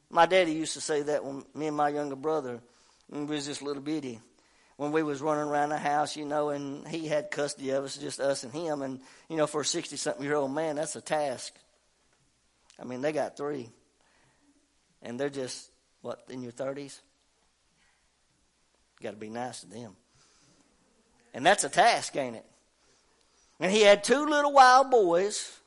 [0.09, 2.61] My daddy used to say that when me and my younger brother,
[3.09, 4.19] we was just little bitty,
[4.77, 7.97] when we was running around the house, you know, and he had custody of us,
[7.97, 8.81] just us and him.
[8.81, 11.53] And, you know, for a 60 something year old man, that's a task.
[12.79, 13.69] I mean, they got three.
[15.01, 15.69] And they're just,
[16.01, 16.99] what, in your 30s?
[19.01, 19.95] Got to be nice to them.
[21.33, 22.45] And that's a task, ain't it?
[23.59, 25.59] And he had two little wild boys,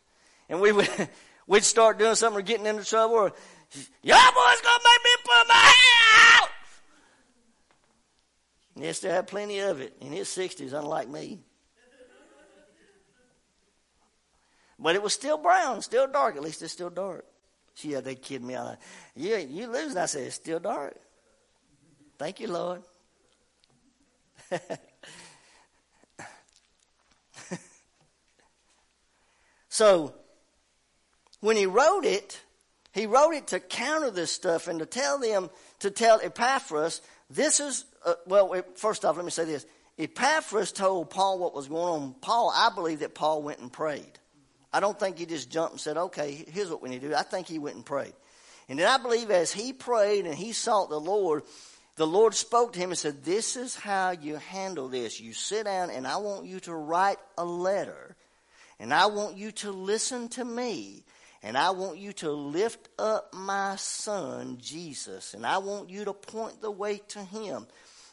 [0.49, 0.89] and we would
[1.47, 3.33] we'd start doing something or getting into trouble, or
[4.03, 6.49] y'all boys gonna make me put my hair out.
[8.75, 11.41] And he still had plenty of it in his sixties, unlike me.
[14.83, 16.35] But it was still brown, still dark.
[16.35, 17.25] At least it's still dark.
[17.83, 18.79] Yeah, they kid me out.
[19.15, 19.97] You, you losing.
[19.97, 20.97] I said, it's still dark.
[22.19, 22.83] Thank you, Lord.
[29.69, 30.13] so,
[31.41, 32.41] when he wrote it,
[32.93, 37.61] he wrote it to counter this stuff and to tell them, to tell Epaphras, this
[37.61, 39.65] is, uh, well, first off, let me say this.
[39.99, 42.15] Epaphras told Paul what was going on.
[42.21, 44.19] Paul, I believe that Paul went and prayed.
[44.73, 47.15] I don't think he just jumped and said, okay, here's what we need to do.
[47.15, 48.15] I think he went and prayed.
[48.69, 51.43] And then I believe as he prayed and he sought the Lord,
[51.97, 55.21] the Lord spoke to him and said, This is how you handle this.
[55.21, 58.17] You sit down and I want you to write a letter
[58.79, 61.05] and I want you to listen to me
[61.43, 66.13] and I want you to lift up my son, Jesus, and I want you to
[66.13, 67.67] point the way to him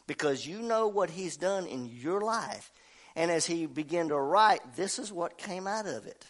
[0.06, 2.72] because you know what he's done in your life.
[3.16, 6.26] And as he began to write, this is what came out of it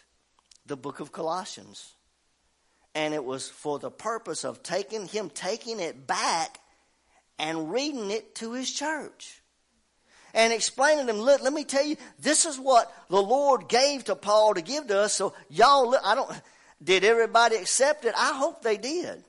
[0.71, 1.93] the book of Colossians.
[2.95, 6.59] And it was for the purpose of taking him taking it back
[7.37, 9.41] and reading it to his church.
[10.33, 14.05] And explaining to them, let, let me tell you, this is what the Lord gave
[14.05, 15.13] to Paul to give to us.
[15.13, 16.31] So y'all, I don't,
[16.81, 18.13] did everybody accept it?
[18.17, 19.23] I hope they did.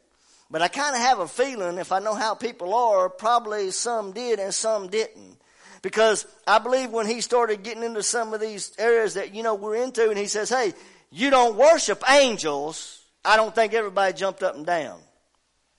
[0.48, 4.12] But I kind of have a feeling, if I know how people are, probably some
[4.12, 5.38] did and some didn't.
[5.80, 9.56] Because I believe when he started getting into some of these areas that, you know,
[9.56, 10.74] we're into, and he says, hey,
[11.12, 14.98] you don't worship angels, I don't think everybody jumped up and down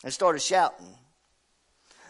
[0.03, 0.95] and started shouting.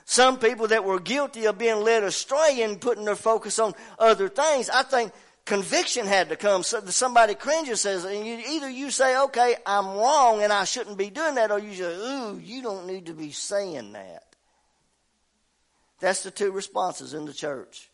[0.06, 4.28] Some people that were guilty of being led astray and putting their focus on other
[4.28, 5.14] things, I think
[5.46, 6.64] conviction had to come.
[6.64, 10.98] So somebody cringes says, and you, either you say, okay, I'm wrong and I shouldn't
[10.98, 14.24] be doing that, or you say, ooh, you don't need to be saying that.
[16.02, 17.90] That's the two responses in the church.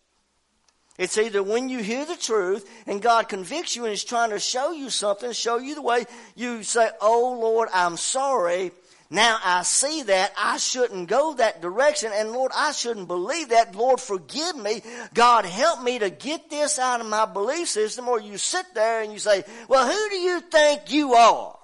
[0.98, 4.40] It's either when you hear the truth and God convicts you and is trying to
[4.40, 8.72] show you something, show you the way, you say, Oh Lord, I'm sorry.
[9.10, 13.76] Now I see that I shouldn't go that direction and Lord, I shouldn't believe that.
[13.76, 14.82] Lord, forgive me.
[15.14, 18.08] God, help me to get this out of my belief system.
[18.08, 21.58] Or you sit there and you say, well, who do you think you are?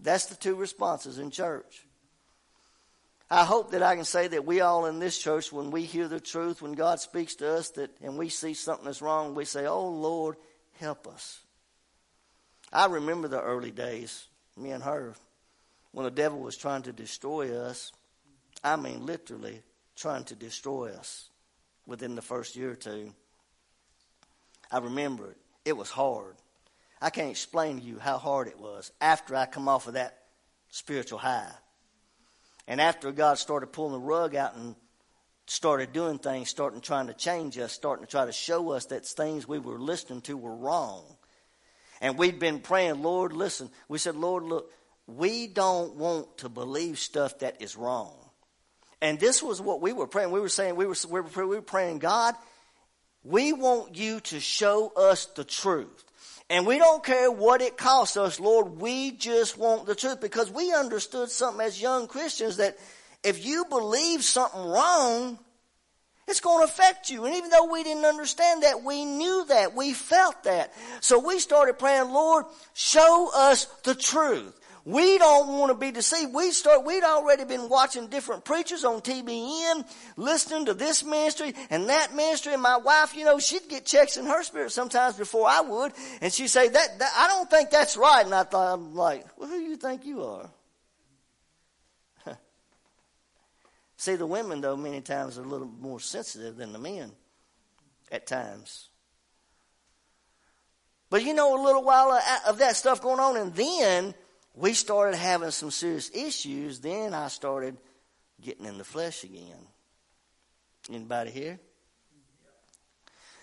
[0.00, 1.85] That's the two responses in church.
[3.28, 6.06] I hope that I can say that we all in this church, when we hear
[6.06, 9.44] the truth, when God speaks to us, that and we see something that's wrong, we
[9.44, 10.36] say, "Oh Lord,
[10.78, 11.40] help us."
[12.72, 15.14] I remember the early days, me and her,
[15.92, 17.92] when the devil was trying to destroy us.
[18.62, 19.62] I mean, literally
[19.96, 21.28] trying to destroy us
[21.86, 23.12] within the first year or two.
[24.70, 25.36] I remember it.
[25.64, 26.36] It was hard.
[27.00, 30.18] I can't explain to you how hard it was after I come off of that
[30.70, 31.52] spiritual high.
[32.66, 34.74] And after God started pulling the rug out and
[35.46, 39.06] started doing things, starting trying to change us, starting to try to show us that
[39.06, 41.04] things we were listening to were wrong.
[42.00, 43.70] And we'd been praying, Lord, listen.
[43.88, 44.72] We said, Lord, look,
[45.06, 48.14] we don't want to believe stuff that is wrong.
[49.00, 50.30] And this was what we were praying.
[50.30, 52.34] We were saying, we were, we were, we were praying, God,
[53.22, 56.04] we want you to show us the truth.
[56.48, 58.80] And we don't care what it costs us, Lord.
[58.80, 62.78] We just want the truth because we understood something as young Christians that
[63.24, 65.38] if you believe something wrong,
[66.28, 67.24] it's going to affect you.
[67.24, 69.74] And even though we didn't understand that, we knew that.
[69.74, 70.72] We felt that.
[71.00, 72.44] So we started praying, Lord,
[72.74, 74.58] show us the truth.
[74.86, 76.32] We don't want to be deceived.
[76.32, 79.84] We start, we'd already been watching different preachers on TBN,
[80.16, 82.52] listening to this ministry and that ministry.
[82.52, 85.92] And my wife, you know, she'd get checks in her spirit sometimes before I would.
[86.20, 88.24] And she'd say, that, that I don't think that's right.
[88.24, 90.48] And I thought, I'm like, well, who do you think you are?
[93.96, 97.10] See, the women, though, many times are a little more sensitive than the men
[98.12, 98.88] at times.
[101.10, 102.12] But you know, a little while
[102.46, 104.14] of that stuff going on, and then
[104.56, 106.80] we started having some serious issues.
[106.80, 107.76] Then I started
[108.40, 109.66] getting in the flesh again.
[110.90, 111.60] Anybody here?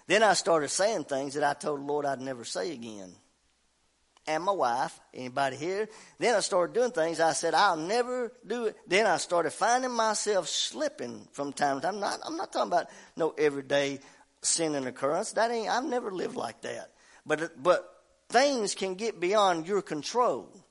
[0.07, 3.16] Then I started saying things that I told the Lord I'd never say again
[4.28, 4.99] and my wife.
[5.14, 5.89] Anybody here?
[6.20, 8.78] Then I started doing things I said I'll never do it.
[8.88, 11.95] Then I started finding myself slipping from time to time.
[11.95, 13.99] I'm not, I'm not talking about no everyday
[14.41, 15.34] sinning occurrence.
[15.34, 15.70] That ain't.
[15.70, 16.91] I've never lived like that.
[17.26, 17.89] But but
[18.30, 20.62] things can get beyond your control.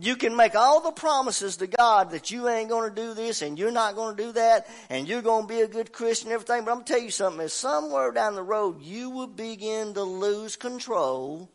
[0.00, 3.42] You can make all the promises to God that you ain't going to do this
[3.42, 6.28] and you're not going to do that and you're going to be a good Christian
[6.28, 6.64] and everything.
[6.64, 7.44] But I'm going to tell you something.
[7.44, 11.50] Is somewhere down the road you will begin to lose control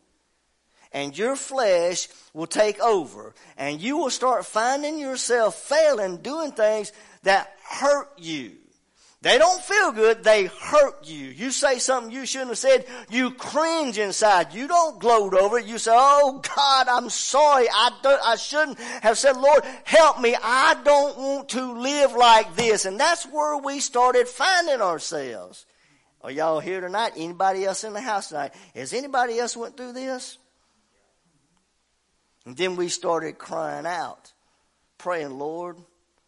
[0.92, 6.92] and your flesh will take over and you will start finding yourself failing doing things
[7.24, 8.52] that hurt you.
[9.20, 11.26] They don't feel good, they hurt you.
[11.26, 14.54] You say something you shouldn't have said, you cringe inside.
[14.54, 15.66] You don't gloat over it.
[15.66, 17.66] You say, oh God, I'm sorry.
[17.68, 20.36] I, don't, I shouldn't have said, Lord, help me.
[20.40, 22.84] I don't want to live like this.
[22.84, 25.66] And that's where we started finding ourselves.
[26.20, 27.12] Are y'all here tonight?
[27.16, 28.52] Anybody else in the house tonight?
[28.76, 30.38] Has anybody else went through this?
[32.46, 34.32] And then we started crying out,
[34.96, 35.76] praying, Lord.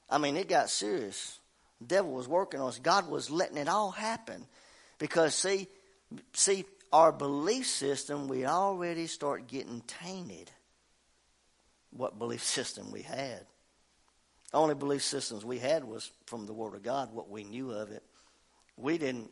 [0.09, 1.40] I mean, it got serious.
[1.81, 2.79] The devil was working on us.
[2.79, 4.47] God was letting it all happen.
[4.99, 5.69] Because see,
[6.33, 10.51] see, our belief system, we already start getting tainted.
[11.91, 13.47] What belief system we had.
[14.51, 17.71] The only belief systems we had was from the Word of God, what we knew
[17.71, 18.03] of it.
[18.77, 19.31] We didn't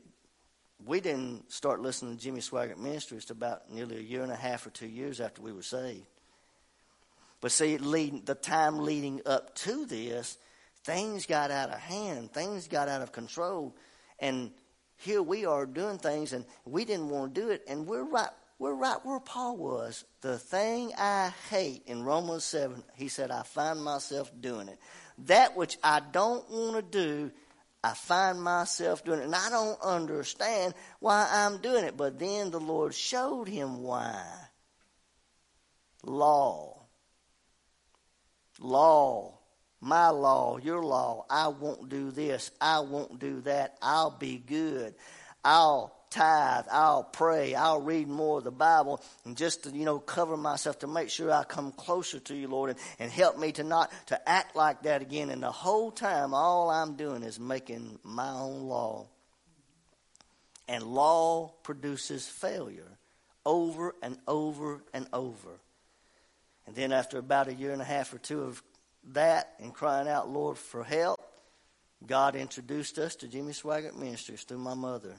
[0.84, 4.36] we didn't start listening to Jimmy Swaggart Ministries to about nearly a year and a
[4.36, 6.06] half or two years after we were saved.
[7.40, 10.38] But see, lead, the time leading up to this,
[10.88, 13.76] things got out of hand, things got out of control,
[14.18, 14.50] and
[14.96, 18.30] here we are doing things, and we didn't want to do it, and we're right.
[18.58, 20.04] We're right where Paul was.
[20.20, 24.80] The thing I hate in Romans 7, he said, I find myself doing it.
[25.26, 27.30] That which I don't want to do,
[27.84, 29.26] I find myself doing it.
[29.26, 31.96] And I don't understand why I'm doing it.
[31.96, 34.20] But then the Lord showed him why.
[36.02, 36.78] Law
[38.60, 39.37] law,
[39.80, 41.24] my law, your law.
[41.30, 42.50] I won't do this.
[42.60, 43.76] I won't do that.
[43.80, 44.94] I'll be good.
[45.44, 46.64] I'll tithe.
[46.70, 47.54] I'll pray.
[47.54, 51.10] I'll read more of the Bible and just to, you know, cover myself to make
[51.10, 54.56] sure I come closer to you, Lord, and, and help me to not to act
[54.56, 55.30] like that again.
[55.30, 59.06] And the whole time, all I'm doing is making my own law.
[60.66, 62.98] And law produces failure
[63.46, 65.60] over and over and over.
[66.66, 68.62] And then after about a year and a half or two of
[69.12, 71.20] that and crying out, Lord, for help,
[72.06, 75.14] God introduced us to Jimmy Swaggart Ministries through my mother.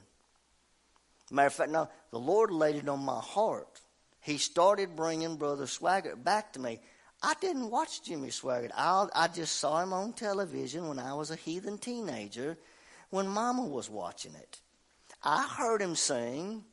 [1.30, 3.80] Matter of fact, no, the Lord laid it on my heart.
[4.20, 6.80] He started bringing Brother Swaggart back to me.
[7.22, 8.70] I didn't watch Jimmy Swaggart.
[8.76, 12.56] I, I just saw him on television when I was a heathen teenager
[13.10, 14.60] when Mama was watching it.
[15.22, 16.64] I heard him sing.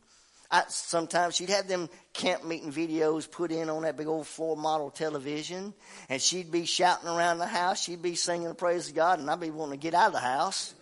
[0.49, 4.55] I, sometimes she'd have them camp meeting videos put in on that big old floor
[4.55, 5.73] model television,
[6.09, 7.83] and she'd be shouting around the house.
[7.83, 10.13] She'd be singing the praise of God, and I'd be wanting to get out of
[10.13, 10.73] the house.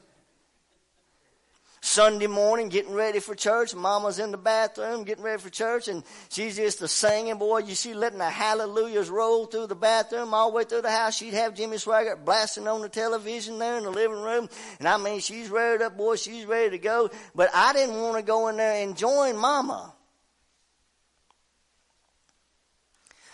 [1.86, 3.76] Sunday morning, getting ready for church.
[3.76, 7.38] Mama's in the bathroom getting ready for church, and she's just a singing.
[7.38, 10.90] Boy, you see, letting the hallelujahs roll through the bathroom all the way through the
[10.90, 11.16] house.
[11.16, 14.50] She'd have Jimmy Swaggart blasting on the television there in the living room.
[14.80, 17.12] And I mean, she's ready up, boy, she's ready to go.
[17.36, 19.94] But I didn't want to go in there and join Mama.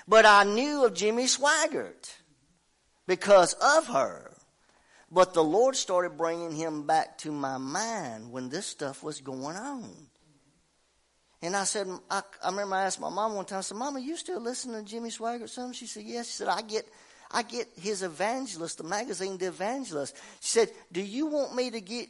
[0.10, 2.16] But I knew of Jimmy Swaggart
[3.08, 4.31] because of her.
[5.12, 9.58] But the Lord started bringing him back to my mind when this stuff was going
[9.58, 9.92] on.
[11.42, 14.00] And I said, I, I remember I asked my mom one time, I said, Mama,
[14.00, 15.74] you still listen to Jimmy Swaggart son?
[15.74, 16.28] She said, Yes.
[16.28, 16.88] She said, I get
[17.34, 20.16] I get his evangelist, the magazine The Evangelist.
[20.42, 22.10] She said, Do you want me to get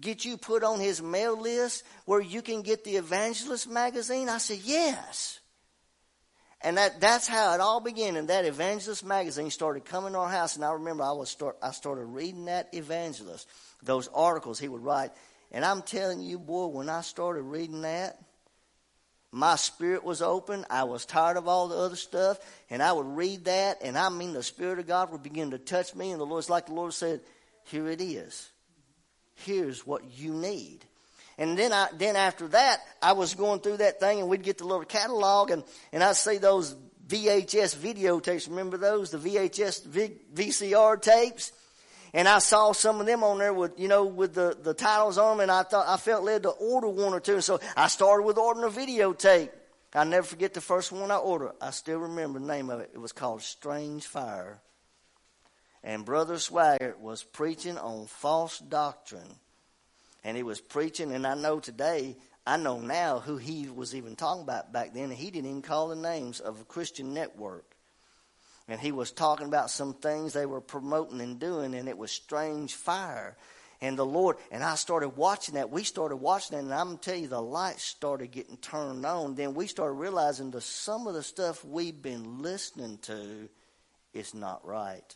[0.00, 4.28] get you put on his mail list where you can get the evangelist magazine?
[4.28, 5.40] I said, Yes.
[6.64, 8.16] And that, that's how it all began.
[8.16, 10.56] And that evangelist magazine started coming to our house.
[10.56, 13.46] And I remember I was start, I started reading that evangelist,
[13.82, 15.10] those articles he would write.
[15.52, 18.18] And I'm telling you, boy, when I started reading that,
[19.30, 20.64] my spirit was open.
[20.70, 22.38] I was tired of all the other stuff.
[22.70, 25.58] And I would read that, and I mean, the Spirit of God would begin to
[25.58, 26.12] touch me.
[26.12, 27.20] And the Lord's like the Lord said,
[27.64, 28.48] Here it is.
[29.34, 30.84] Here's what you need.
[31.38, 34.58] And then I, then after that, I was going through that thing and we'd get
[34.58, 36.76] the little catalog and, and I'd see those
[37.08, 38.48] VHS videotapes.
[38.48, 39.10] Remember those?
[39.10, 41.52] The VHS v, VCR tapes?
[42.12, 45.18] And I saw some of them on there with, you know, with the, the titles
[45.18, 47.34] on them and I thought, I felt led to order one or two.
[47.34, 49.50] And so I started with ordering a videotape.
[49.92, 51.52] I'll never forget the first one I ordered.
[51.60, 52.90] I still remember the name of it.
[52.94, 54.60] It was called Strange Fire.
[55.82, 59.36] And Brother Swaggart was preaching on false doctrine
[60.24, 61.12] and he was preaching.
[61.12, 62.16] And I know today,
[62.46, 65.04] I know now who he was even talking about back then.
[65.04, 67.76] And he didn't even call the names of a Christian network.
[68.66, 72.10] And he was talking about some things they were promoting and doing, and it was
[72.10, 73.36] strange fire.
[73.82, 75.68] And the Lord, and I started watching that.
[75.68, 79.34] We started watching that, and I'm tell you, the lights started getting turned on.
[79.34, 83.50] Then we started realizing that some of the stuff we've been listening to
[84.14, 85.14] is not right.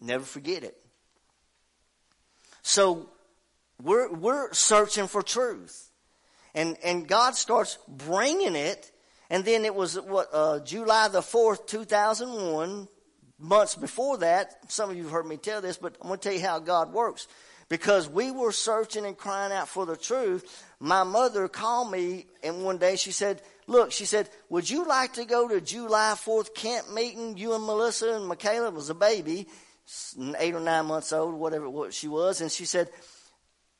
[0.00, 0.76] Never forget it.
[2.66, 3.08] So
[3.80, 5.88] we're, we're searching for truth.
[6.52, 8.90] And, and God starts bringing it.
[9.30, 12.88] And then it was what, uh, July the 4th, 2001,
[13.38, 14.56] months before that.
[14.68, 16.58] Some of you have heard me tell this, but I'm going to tell you how
[16.58, 17.28] God works.
[17.68, 20.66] Because we were searching and crying out for the truth.
[20.80, 25.12] My mother called me and one day she said, look, she said, would you like
[25.14, 27.36] to go to July 4th camp meeting?
[27.36, 29.46] You and Melissa and Michaela was a baby
[30.38, 32.88] eight or nine months old, whatever what she was, and she said,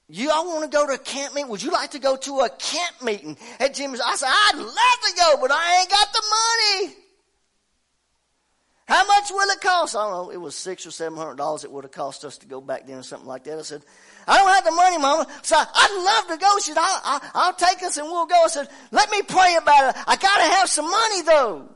[0.09, 1.51] you all want to go to a camp meeting?
[1.51, 4.01] Would you like to go to a camp meeting at Jimmy's?
[4.01, 6.95] I said, I'd love to go, but I ain't got the money.
[8.87, 9.97] How much will it cost?
[9.97, 10.31] I don't know.
[10.31, 12.87] It was six or seven hundred dollars it would have cost us to go back
[12.87, 13.59] then or something like that.
[13.59, 13.83] I said,
[14.29, 15.27] I don't have the money, Mama.
[15.43, 16.57] So I'd love to go.
[16.59, 18.41] She said, I'll, I'll take us and we'll go.
[18.45, 20.03] I said, let me pray about it.
[20.07, 21.69] I gotta have some money though.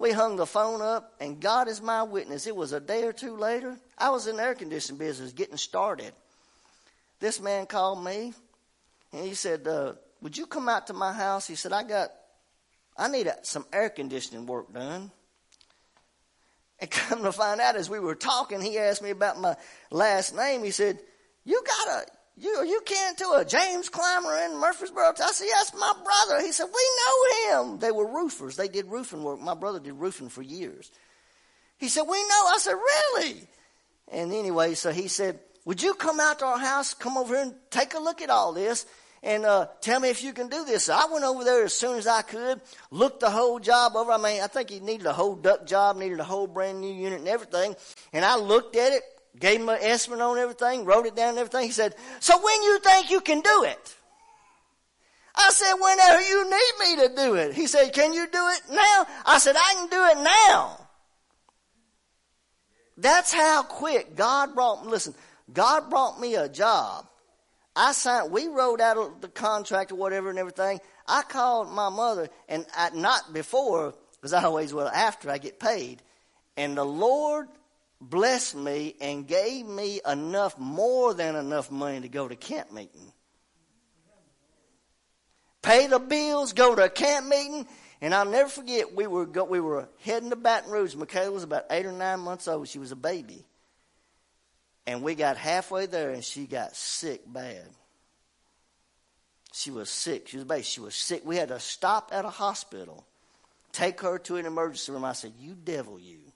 [0.00, 2.46] We hung the phone up, and God is my witness.
[2.46, 3.78] It was a day or two later.
[3.98, 6.14] I was in the air conditioning business getting started.
[7.20, 8.32] This man called me,
[9.12, 9.92] and he said, uh,
[10.22, 12.12] "Would you come out to my house?" He said, "I got,
[12.96, 15.10] I need some air conditioning work done."
[16.78, 19.54] And come to find out, as we were talking, he asked me about my
[19.90, 20.64] last name.
[20.64, 20.98] He said,
[21.44, 22.06] "You got a
[22.40, 25.12] you you can to a James Climer in Murfreesboro.
[25.22, 26.42] I said, Yes, my brother.
[26.44, 27.78] He said, We know him.
[27.78, 28.56] They were roofers.
[28.56, 29.40] They did roofing work.
[29.40, 30.90] My brother did roofing for years.
[31.78, 32.46] He said, We know.
[32.48, 33.48] I said, Really?
[34.12, 37.44] And anyway, so he said, Would you come out to our house, come over here
[37.44, 38.86] and take a look at all this?
[39.22, 40.84] and uh, tell me if you can do this.
[40.84, 42.60] So I went over there as soon as I could,
[42.90, 44.12] looked the whole job over.
[44.12, 46.92] I mean, I think he needed a whole duct job, needed a whole brand new
[46.92, 47.76] unit and everything.
[48.12, 49.02] And I looked at it,
[49.38, 51.66] gave him an estimate on everything, wrote it down and everything.
[51.66, 53.96] He said, so when you think you can do it?
[55.36, 57.54] I said, whenever you need me to do it.
[57.54, 59.06] He said, can you do it now?
[59.24, 60.76] I said, I can do it now.
[62.96, 65.14] That's how quick God brought, listen,
[65.52, 67.06] God brought me a job.
[67.74, 70.80] I signed, we wrote out the contract or whatever and everything.
[71.06, 75.58] I called my mother and I, not before, because I always will after I get
[75.58, 76.02] paid.
[76.56, 77.48] And the Lord
[78.00, 83.12] blessed me and gave me enough, more than enough money to go to camp meeting.
[85.62, 87.66] Pay the bills, go to a camp meeting,
[88.00, 90.94] and I'll never forget we were go, we were heading to Baton Rouge.
[90.94, 92.66] Michaela was about eight or nine months old.
[92.66, 93.44] She was a baby,
[94.86, 97.66] and we got halfway there, and she got sick bad.
[99.52, 100.28] She was sick.
[100.28, 100.62] She was a baby.
[100.62, 101.22] She was sick.
[101.26, 103.04] We had to stop at a hospital,
[103.72, 105.04] take her to an emergency room.
[105.04, 106.29] I said, "You devil, you."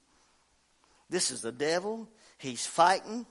[1.11, 2.09] This is the devil.
[2.39, 3.27] He's fighting.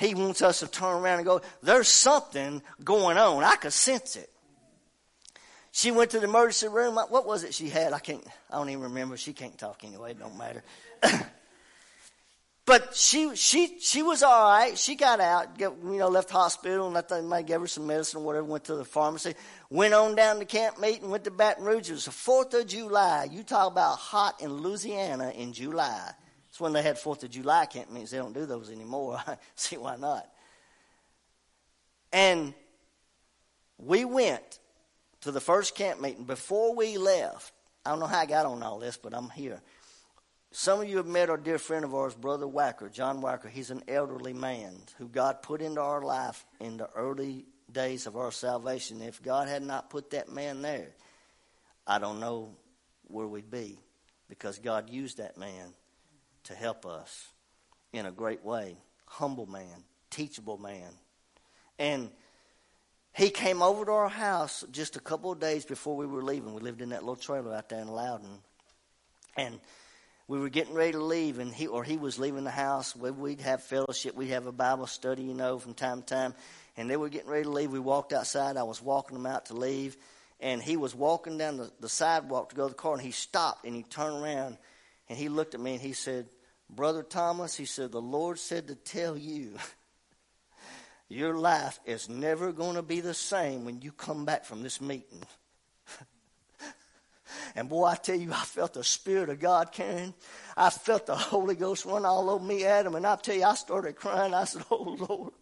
[0.00, 3.44] He wants us to turn around and go, there's something going on.
[3.44, 4.30] I could sense it.
[5.72, 6.96] She went to the emergency room.
[6.96, 7.92] What was it she had?
[7.92, 9.16] I can't, I don't even remember.
[9.16, 10.12] She can't talk anyway.
[10.12, 10.64] It don't matter.
[12.64, 14.76] but she, she, she was all right.
[14.76, 17.86] She got out, get, you know, left hospital and I they might give her some
[17.86, 19.34] medicine or whatever, went to the pharmacy,
[19.68, 21.90] went on down to camp meeting, went to Baton Rouge.
[21.90, 23.28] It was the 4th of July.
[23.30, 26.14] You talk about hot in Louisiana in July
[26.60, 28.10] when they had Fourth of July camp meetings.
[28.10, 29.20] They don't do those anymore.
[29.26, 30.26] I see why not.
[32.12, 32.54] And
[33.78, 34.58] we went
[35.22, 36.24] to the first camp meeting.
[36.24, 37.52] Before we left,
[37.84, 39.60] I don't know how I got on all this, but I'm here.
[40.52, 43.48] Some of you have met our dear friend of ours, Brother Wacker, John Wacker.
[43.48, 48.16] He's an elderly man who God put into our life in the early days of
[48.16, 49.00] our salvation.
[49.00, 50.88] If God had not put that man there,
[51.86, 52.56] I don't know
[53.04, 53.78] where we'd be
[54.28, 55.72] because God used that man
[56.44, 57.28] to help us
[57.92, 58.76] in a great way.
[59.06, 60.90] Humble man, teachable man.
[61.78, 62.10] And
[63.12, 66.54] he came over to our house just a couple of days before we were leaving.
[66.54, 68.38] We lived in that little trailer out there in Loudon.
[69.36, 69.58] And
[70.28, 72.94] we were getting ready to leave, and he or he was leaving the house.
[72.94, 76.34] We'd have fellowship, we'd have a Bible study, you know, from time to time.
[76.76, 77.72] And they were getting ready to leave.
[77.72, 78.56] We walked outside.
[78.56, 79.96] I was walking them out to leave,
[80.38, 83.10] and he was walking down the, the sidewalk to go to the car, and he
[83.10, 84.56] stopped and he turned around,
[85.10, 86.28] and he looked at me and he said,
[86.70, 89.58] "Brother Thomas," he said, "the Lord said to tell you."
[91.08, 94.80] Your life is never going to be the same when you come back from this
[94.80, 95.24] meeting.
[97.56, 100.14] and boy, I tell you, I felt the Spirit of God, Karen.
[100.56, 102.94] I felt the Holy Ghost run all over me, Adam.
[102.94, 104.32] And I tell you, I started crying.
[104.32, 105.32] I said, Oh, Lord.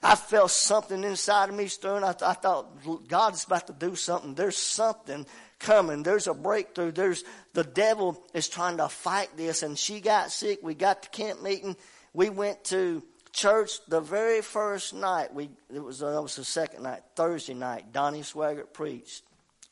[0.00, 2.04] I felt something inside of me stirring.
[2.04, 4.34] I, I thought, God's about to do something.
[4.34, 5.26] There's something
[5.62, 6.02] coming.
[6.02, 6.92] There's a breakthrough.
[6.92, 9.62] There's the devil is trying to fight this.
[9.62, 10.58] And she got sick.
[10.62, 11.76] We got to camp meeting.
[12.12, 13.02] We went to
[13.32, 17.90] church the very first night we it was uh, was the second night thursday night
[17.90, 19.22] donnie swaggart preached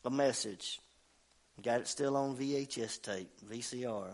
[0.04, 0.80] a message
[1.62, 4.06] got it still on vhs tape vcr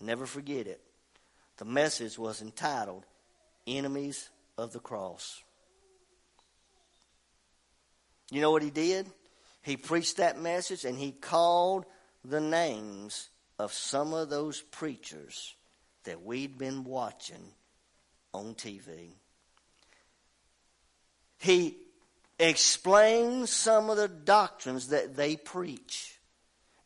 [0.00, 0.80] never forget it
[1.58, 3.04] the message was entitled
[3.68, 5.40] enemies of the cross
[8.32, 9.06] you know what he did
[9.62, 11.84] he preached that message and he called
[12.24, 13.28] the names
[13.58, 15.54] of some of those preachers
[16.04, 17.52] that we'd been watching
[18.32, 19.10] on TV.
[21.38, 21.76] He
[22.38, 26.18] explained some of the doctrines that they preach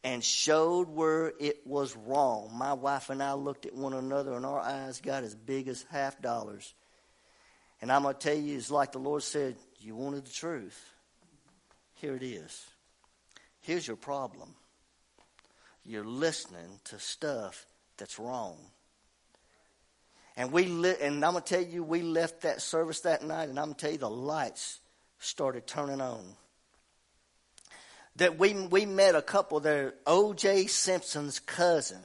[0.05, 2.51] and showed where it was wrong.
[2.53, 5.85] My wife and I looked at one another and our eyes got as big as
[5.91, 6.75] half dollars.
[7.81, 10.92] And I'm going to tell you, it's like the Lord said, You wanted the truth.
[12.03, 12.67] Here it is.
[13.61, 14.57] Here's your problem
[15.85, 17.65] you're listening to stuff
[17.97, 18.57] that's wrong.
[20.37, 23.59] And we lit, and I'm gonna tell you, we left that service that night, and
[23.59, 24.81] I'm gonna tell you, the lights
[25.21, 26.25] started turning on.
[28.17, 30.67] That we we met a couple there, O.J.
[30.67, 32.03] Simpson's cousin.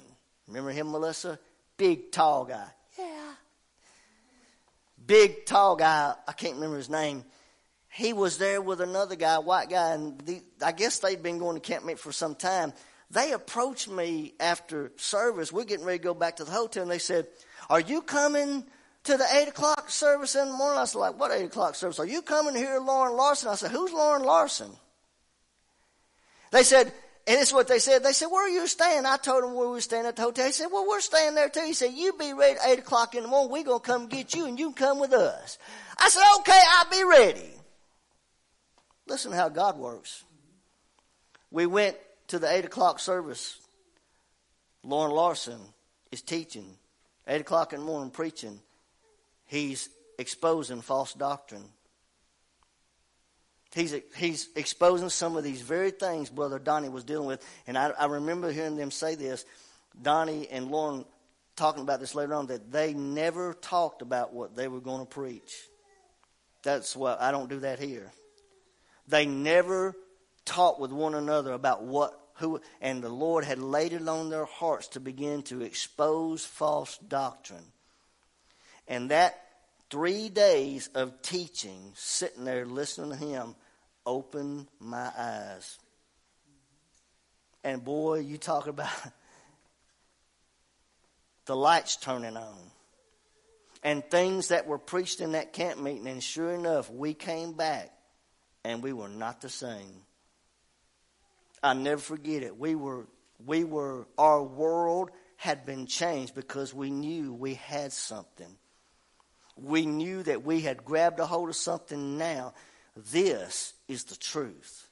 [0.47, 1.39] Remember him, Melissa?
[1.75, 2.67] Big tall guy.
[2.99, 3.33] Yeah.
[5.03, 6.13] Big tall guy.
[6.27, 7.25] I can't remember his name.
[7.97, 11.55] He was there with another guy, white guy, and the, I guess they'd been going
[11.55, 12.73] to camp meet for some time.
[13.09, 15.51] They approached me after service.
[15.51, 17.25] We're getting ready to go back to the hotel, and they said,
[17.71, 18.65] are you coming
[19.05, 20.77] to the 8 o'clock service in the morning?
[20.77, 21.97] I said, like, what 8 o'clock service?
[21.97, 23.49] Are you coming hear Loren Larson?
[23.49, 24.69] I said, who's Loren Larson?
[26.51, 26.93] They said,
[27.25, 28.03] and it's what they said.
[28.03, 29.07] They said, where are you staying?
[29.07, 30.45] I told them where we were staying at the hotel.
[30.45, 31.63] He said, well, we're staying there too.
[31.65, 33.51] He said, you be ready at 8 o'clock in the morning.
[33.51, 35.57] We're going to come get you and you can come with us.
[35.97, 37.56] I said, okay, I'll be ready.
[39.07, 40.23] Listen how God works.
[41.51, 41.97] We went
[42.27, 43.57] to the 8 o'clock service.
[44.83, 45.59] Loren Larson
[46.11, 46.75] is teaching.
[47.27, 48.59] 8 o'clock in the morning preaching,
[49.45, 51.65] he's exposing false doctrine.
[53.73, 57.45] He's, he's exposing some of these very things Brother Donnie was dealing with.
[57.67, 59.45] And I, I remember hearing them say this.
[60.01, 61.05] Donnie and Lauren
[61.55, 65.05] talking about this later on, that they never talked about what they were going to
[65.05, 65.55] preach.
[66.63, 68.11] That's why I don't do that here.
[69.07, 69.95] They never
[70.45, 74.45] talked with one another about what who, and the Lord had laid it on their
[74.45, 77.65] hearts to begin to expose false doctrine.
[78.87, 79.41] And that
[79.89, 83.55] three days of teaching, sitting there listening to him,
[84.05, 85.79] opened my eyes.
[87.63, 88.91] And boy, you talk about
[91.45, 92.57] the lights turning on.
[93.83, 97.91] And things that were preached in that camp meeting, and sure enough, we came back
[98.63, 100.03] and we were not the same.
[101.63, 102.57] I never forget it.
[102.57, 103.07] We were,
[103.45, 108.57] we were, our world had been changed because we knew we had something.
[109.55, 112.53] We knew that we had grabbed a hold of something now.
[112.95, 114.87] This is the truth.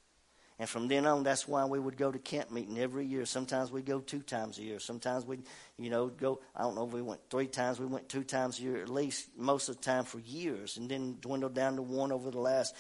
[0.58, 3.26] And from then on, that's why we would go to camp meeting every year.
[3.26, 4.80] Sometimes we go two times a year.
[4.80, 5.40] Sometimes we,
[5.78, 6.40] you know, go.
[6.56, 7.78] I don't know if we went three times.
[7.78, 10.90] We went two times a year at least, most of the time for years, and
[10.90, 12.74] then dwindled down to one over the last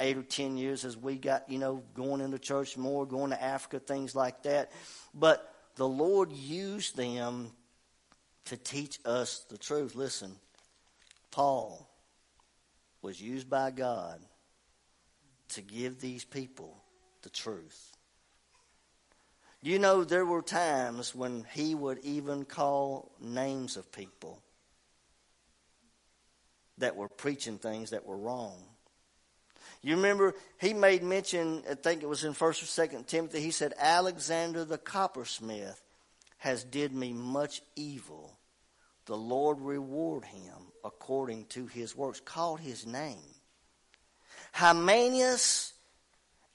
[0.00, 3.42] eight or ten years as we got, you know, going into church more, going to
[3.42, 4.70] Africa, things like that.
[5.14, 7.52] But the Lord used them
[8.46, 9.94] to teach us the truth.
[9.94, 10.36] Listen,
[11.30, 11.88] Paul
[13.02, 14.20] was used by God
[15.50, 16.76] to give these people
[17.22, 17.92] the truth.
[19.60, 24.40] You know, there were times when he would even call names of people
[26.78, 28.62] that were preaching things that were wrong.
[29.82, 33.50] You remember he made mention, I think it was in 1st or 2nd Timothy, he
[33.50, 35.80] said, Alexander the coppersmith
[36.38, 38.36] has did me much evil.
[39.06, 42.20] The Lord reward him according to his works.
[42.20, 43.18] Called his name.
[44.52, 45.72] Hymenaeus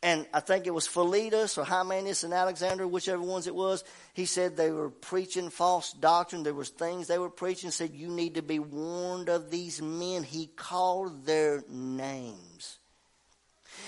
[0.03, 3.85] and I think it was Philetus or Hymenaeus and Alexander, whichever ones it was.
[4.13, 6.43] He said they were preaching false doctrine.
[6.43, 7.71] There was things they were preaching.
[7.71, 10.23] Said you need to be warned of these men.
[10.23, 12.79] He called their names.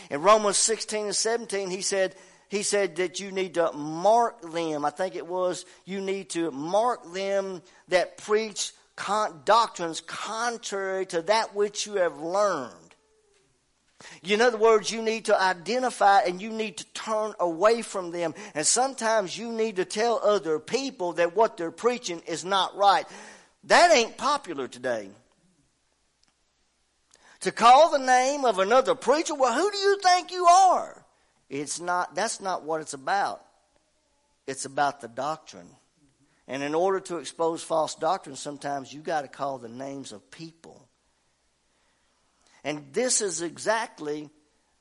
[0.09, 2.15] In Romans 16 and 17, he said,
[2.49, 4.85] he said that you need to mark them.
[4.85, 11.21] I think it was you need to mark them that preach con- doctrines contrary to
[11.23, 12.71] that which you have learned.
[14.23, 18.35] In other words, you need to identify and you need to turn away from them.
[18.53, 23.05] And sometimes you need to tell other people that what they're preaching is not right.
[23.63, 25.09] That ain't popular today.
[27.45, 31.05] To call the name of another preacher, well, who do you think you are?
[31.47, 33.45] It's not, that's not what it's about.
[34.47, 35.69] It's about the doctrine.
[36.47, 40.31] And in order to expose false doctrine, sometimes you got to call the names of
[40.31, 40.87] people.
[42.63, 44.31] And this is exactly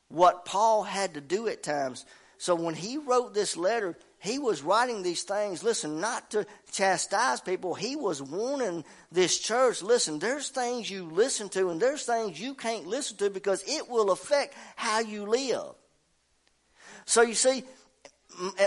[0.09, 2.07] what Paul had to do at times.
[2.39, 3.95] So when he wrote this letter,
[4.25, 7.75] he was writing these things, listen, not to chastise people.
[7.75, 12.55] He was warning this church, listen, there's things you listen to and there's things you
[12.55, 15.75] can't listen to because it will affect how you live.
[17.05, 17.65] So you see,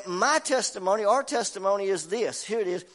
[0.05, 2.43] my testimony, our testimony is this.
[2.43, 2.85] Here it is.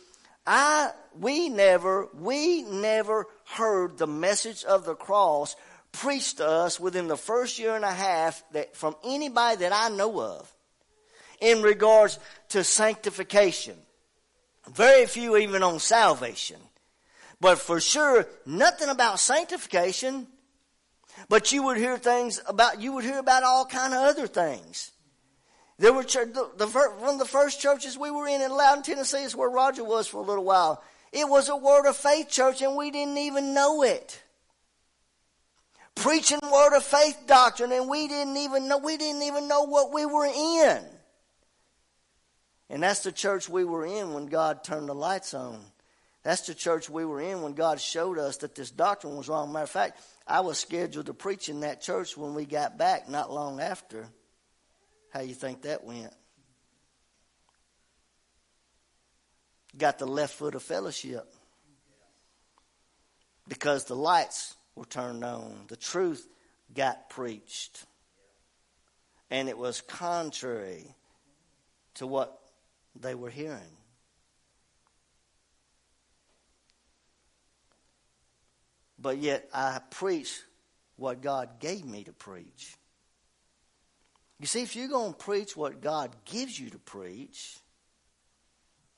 [0.46, 5.56] I, we never, we never heard the message of the cross
[5.90, 9.88] preached to us within the first year and a half that from anybody that I
[9.88, 10.48] know of
[11.42, 12.18] in regards
[12.50, 13.76] to sanctification.
[14.70, 16.58] Very few even on salvation.
[17.40, 20.28] But for sure, nothing about sanctification.
[21.28, 24.92] But you would hear things about, you would hear about all kind of other things.
[25.78, 29.24] There were the, the, one of the first churches we were in in Loudon, Tennessee
[29.24, 30.82] is where Roger was for a little while.
[31.12, 34.22] It was a word of faith church and we didn't even know it
[35.94, 39.92] preaching word of faith doctrine and we didn't even know we didn't even know what
[39.92, 40.84] we were in.
[42.72, 45.60] And that's the church we were in when God turned the lights on.
[46.22, 49.52] That's the church we were in when God showed us that this doctrine was wrong.
[49.52, 53.10] Matter of fact, I was scheduled to preach in that church when we got back
[53.10, 54.08] not long after.
[55.12, 56.14] How you think that went?
[59.76, 61.30] Got the left foot of fellowship.
[63.48, 65.66] Because the lights were turned on.
[65.68, 66.26] The truth
[66.74, 67.84] got preached.
[69.30, 70.86] And it was contrary
[71.96, 72.38] to what
[72.98, 73.76] they were hearing.
[78.98, 80.40] But yet I preach
[80.96, 82.76] what God gave me to preach.
[84.38, 87.56] You see, if you're going to preach what God gives you to preach,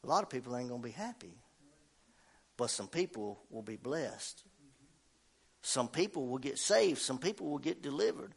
[0.03, 1.35] a lot of people ain't going to be happy.
[2.57, 4.43] But some people will be blessed.
[5.63, 8.35] Some people will get saved, some people will get delivered.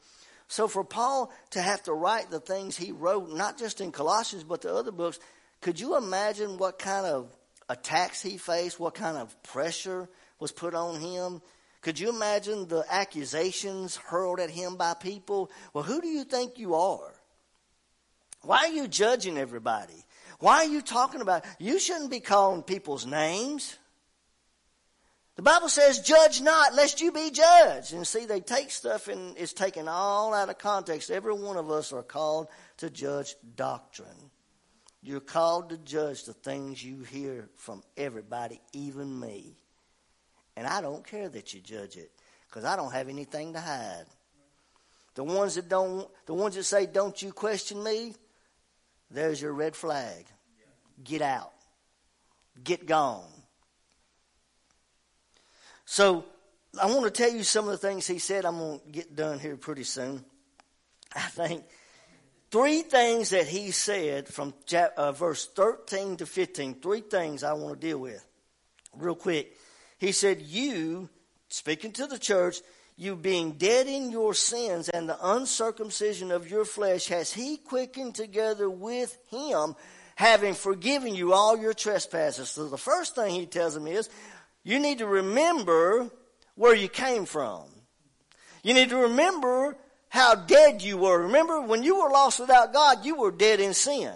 [0.48, 4.46] So for Paul to have to write the things he wrote, not just in Colossians,
[4.46, 5.20] but the other books,
[5.62, 7.36] could you imagine what kind of
[7.70, 10.08] attacks he faced, what kind of pressure
[10.40, 11.42] was put on him?
[11.82, 15.52] Could you imagine the accusations hurled at him by people?
[15.74, 17.14] Well, who do you think you are?
[18.42, 20.06] Why are you judging everybody?
[20.40, 21.46] Why are you talking about?
[21.60, 23.76] You shouldn't be calling people's names.
[25.36, 27.94] The Bible says, judge not, lest you be judged.
[27.94, 31.12] And see, they take stuff and it's taken all out of context.
[31.12, 32.48] Every one of us are called
[32.78, 34.27] to judge doctrine.
[35.02, 39.56] You're called to judge the things you hear from everybody, even me.
[40.56, 42.12] And I don't care that you judge it,
[42.50, 44.06] because I don't have anything to hide.
[45.16, 48.16] The ones that don't, the ones that say, don't you question me,
[49.10, 50.26] there's your red flag.
[51.04, 51.54] Get out.
[52.64, 53.30] Get gone.
[55.86, 56.26] So
[56.82, 58.46] I want to tell you some of the things he said.
[58.46, 60.26] I'm going to get done here pretty soon.
[61.16, 61.64] I think
[62.52, 64.54] three things that he said from
[64.96, 66.76] uh, verse 13 to 15.
[66.76, 68.26] Three things I want to deal with
[68.96, 69.58] real quick.
[69.98, 71.10] He said, You,
[71.50, 72.58] speaking to the church,
[72.96, 78.16] you being dead in your sins and the uncircumcision of your flesh, has he quickened
[78.16, 79.76] together with him,
[80.16, 82.50] having forgiven you all your trespasses.
[82.50, 84.10] So the first thing he tells them is,
[84.64, 86.10] you need to remember
[86.56, 87.66] where you came from.
[88.64, 89.78] You need to remember
[90.18, 91.22] how dead you were.
[91.22, 94.14] Remember, when you were lost without God, you were dead in sin.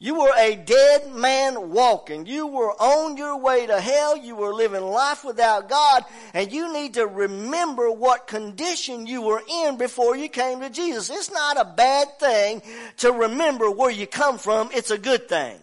[0.00, 2.26] You were a dead man walking.
[2.26, 4.16] You were on your way to hell.
[4.16, 6.04] You were living life without God.
[6.34, 11.08] And you need to remember what condition you were in before you came to Jesus.
[11.08, 12.62] It's not a bad thing
[12.96, 14.70] to remember where you come from.
[14.74, 15.56] It's a good thing.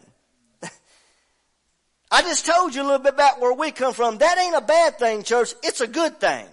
[2.10, 4.20] I just told you a little bit about where we come from.
[4.20, 5.54] That ain't a bad thing, church.
[5.64, 6.48] It's a good thing.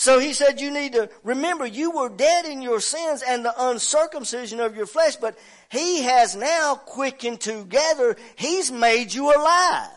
[0.00, 3.52] So he said, you need to remember you were dead in your sins and the
[3.68, 5.36] uncircumcision of your flesh, but
[5.70, 8.16] he has now quickened together.
[8.36, 9.90] He's made you alive.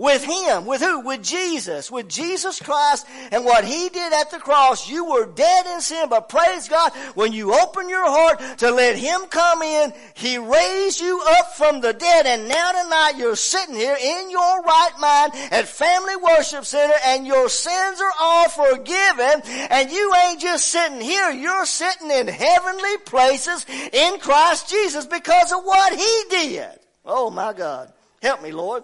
[0.00, 0.64] With Him.
[0.64, 1.00] With who?
[1.00, 1.90] With Jesus.
[1.90, 4.88] With Jesus Christ and what He did at the cross.
[4.88, 8.96] You were dead in sin, but praise God, when you open your heart to let
[8.96, 13.74] Him come in, He raised you up from the dead and now tonight you're sitting
[13.74, 19.42] here in your right mind at Family Worship Center and your sins are all forgiven
[19.68, 25.52] and you ain't just sitting here, you're sitting in heavenly places in Christ Jesus because
[25.52, 26.78] of what He did.
[27.04, 27.92] Oh my God.
[28.22, 28.82] Help me, Lord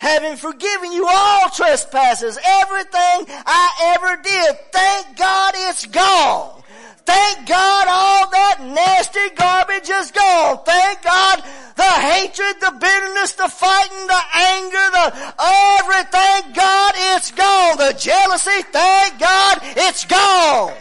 [0.00, 4.56] having forgiven you all trespasses, everything I ever did.
[4.72, 6.62] Thank God it's gone.
[7.04, 10.58] Thank God all that nasty garbage is gone.
[10.64, 11.42] Thank God
[11.76, 15.34] the hatred, the bitterness, the fighting, the anger, the
[15.80, 17.76] everything, God, it's gone.
[17.78, 20.72] The jealousy, thank God it's gone.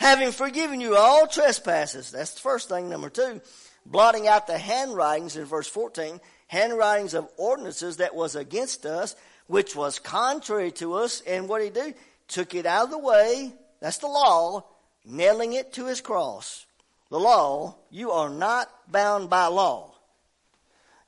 [0.00, 2.10] Having forgiven you all trespasses.
[2.10, 2.88] That's the first thing.
[2.88, 3.40] Number two,
[3.84, 9.14] blotting out the handwritings in verse 14, handwritings of ordinances that was against us,
[9.46, 11.20] which was contrary to us.
[11.26, 11.96] And what did he do?
[12.28, 13.52] Took it out of the way.
[13.80, 14.64] That's the law,
[15.04, 16.64] nailing it to his cross.
[17.10, 19.92] The law, you are not bound by law.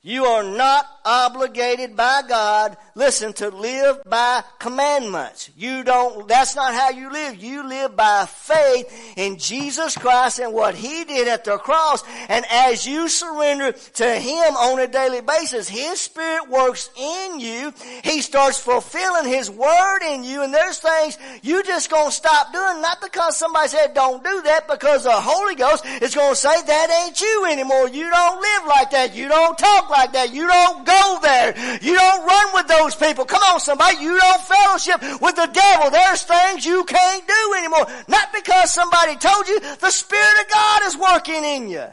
[0.05, 5.49] You are not obligated by God, listen, to live by commandments.
[5.55, 7.41] You don't, that's not how you live.
[7.41, 12.03] You live by faith in Jesus Christ and what He did at the cross.
[12.27, 17.73] And as you surrender to Him on a daily basis, His Spirit works in you.
[18.03, 20.43] He starts fulfilling His Word in you.
[20.43, 24.67] And there's things you just gonna stop doing, not because somebody said don't do that,
[24.67, 27.87] because the Holy Ghost is gonna say that ain't you anymore.
[27.87, 29.15] You don't live like that.
[29.15, 30.33] You don't talk like that.
[30.33, 31.79] You don't go there.
[31.81, 33.25] You don't run with those people.
[33.25, 33.97] Come on somebody.
[34.01, 35.91] You don't fellowship with the devil.
[35.91, 37.85] There's things you can't do anymore.
[38.07, 39.59] Not because somebody told you.
[39.59, 41.85] The Spirit of God is working in you.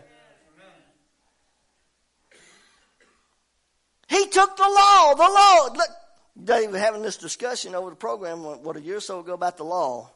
[4.09, 5.69] He took the law, the law.
[5.77, 9.57] Look, were having this discussion over the program, what, a year or so ago about
[9.57, 10.11] the law.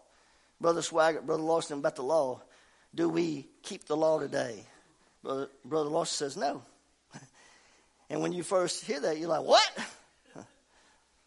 [0.61, 2.41] Brother Swaggart, Brother Larson, about the law.
[2.95, 4.65] Do we keep the law today?
[5.23, 6.63] Brother, Brother Larson says no.
[8.11, 9.71] And when you first hear that, you're like, what?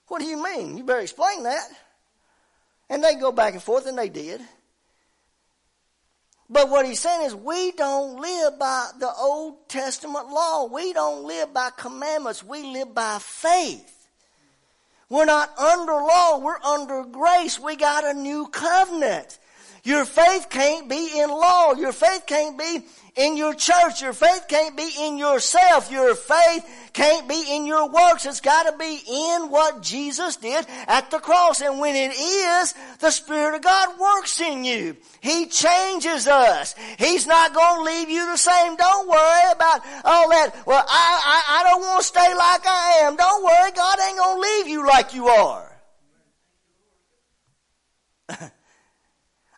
[0.08, 0.78] What do you mean?
[0.78, 1.68] You better explain that.
[2.90, 4.40] And they go back and forth, and they did.
[6.50, 10.66] But what he's saying is, we don't live by the Old Testament law.
[10.66, 12.42] We don't live by commandments.
[12.42, 14.08] We live by faith.
[15.10, 16.40] We're not under law.
[16.40, 17.60] We're under grace.
[17.60, 19.40] We got a new covenant.
[19.88, 21.72] Your faith can't be in law.
[21.72, 22.84] Your faith can't be
[23.16, 24.02] in your church.
[24.02, 25.90] Your faith can't be in yourself.
[25.90, 28.26] Your faith can't be in your works.
[28.26, 31.62] It's got to be in what Jesus did at the cross.
[31.62, 34.98] And when it is, the Spirit of God works in you.
[35.22, 36.76] He changes us.
[37.00, 38.76] He's not going to leave you the same.
[38.76, 40.52] Don't worry about all that.
[40.66, 43.16] Well, I, I, I don't want to stay like I am.
[43.16, 43.72] Don't worry.
[43.72, 45.80] God ain't going to leave you like you are.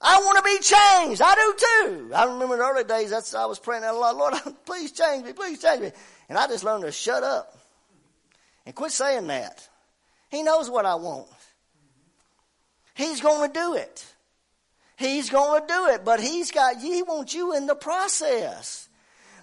[0.01, 1.21] I want to be changed.
[1.21, 2.11] I do too.
[2.15, 4.33] I remember in the early days, that's, I was praying a lot, Lord,
[4.65, 5.91] please change me, please change me.
[6.29, 7.57] And I just learned to shut up
[8.65, 9.67] and quit saying that.
[10.29, 11.27] He knows what I want.
[12.93, 14.05] He's going to do it.
[14.97, 18.89] He's going to do it, but he's got, he wants you in the process.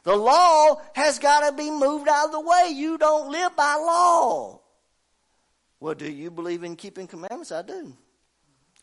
[0.02, 2.70] The law has got to be moved out of the way.
[2.72, 4.60] You don't live by law.
[5.80, 7.52] Well, do you believe in keeping commandments?
[7.52, 7.92] I do.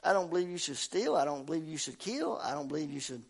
[0.04, 1.16] I don't believe you should steal.
[1.16, 2.39] I don't believe you should kill.
[2.43, 3.22] I don't believe you should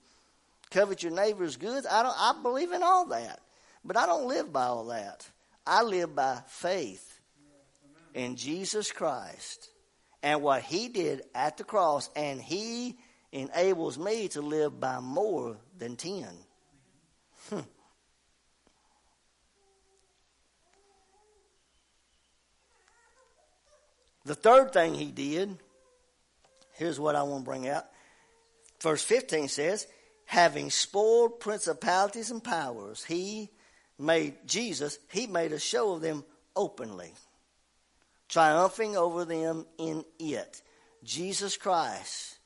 [0.71, 1.85] covet your neighbor's goods.
[1.89, 3.39] I don't I believe in all that.
[3.85, 5.27] But I don't live by all that.
[5.65, 7.19] I live by faith
[8.13, 9.69] in Jesus Christ
[10.21, 12.97] and what he did at the cross and he
[13.31, 16.25] enables me to live by more than 10.
[17.49, 17.59] Hmm.
[24.25, 25.57] The third thing he did
[26.73, 27.85] Here's what I want to bring out.
[28.81, 29.87] Verse 15 says,
[30.25, 33.49] having spoiled principalities and powers, he
[33.99, 36.23] made Jesus, he made a show of them
[36.55, 37.13] openly,
[38.27, 40.61] triumphing over them in it.
[41.03, 42.37] Jesus Christ,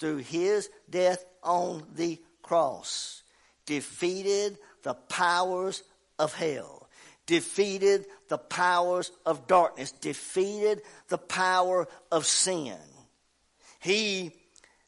[0.00, 3.22] through his death on the cross,
[3.66, 5.82] defeated the powers
[6.18, 6.88] of hell,
[7.26, 12.78] defeated the powers of darkness, defeated the power of sin.
[13.88, 14.32] He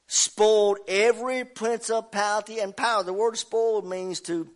[0.09, 3.03] spoiled every principality and power.
[3.03, 4.47] The word spoiled means to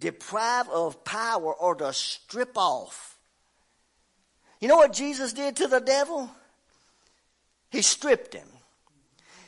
[0.00, 3.16] deprive of power or to strip off.
[4.58, 6.28] You know what Jesus did to the devil?
[7.70, 8.48] He stripped him.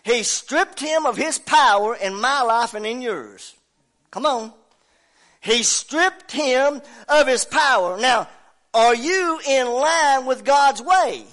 [0.04, 3.56] He stripped him of his power in my life and in yours.
[4.12, 4.52] Come on.
[5.40, 7.98] He stripped him of his power.
[7.98, 8.28] Now,
[8.72, 11.24] are you in line with God's way?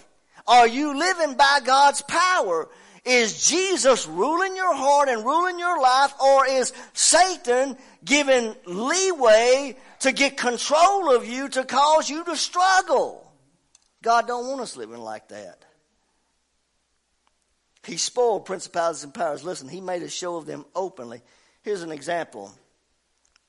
[0.47, 2.67] Are you living by God's power?
[3.03, 7.75] Is Jesus ruling your heart and ruling your life or is Satan
[8.05, 13.31] giving leeway to get control of you to cause you to struggle?
[14.03, 15.65] God don't want us living like that.
[17.85, 19.43] He spoiled principalities and powers.
[19.43, 21.21] Listen, he made a show of them openly.
[21.63, 22.53] Here's an example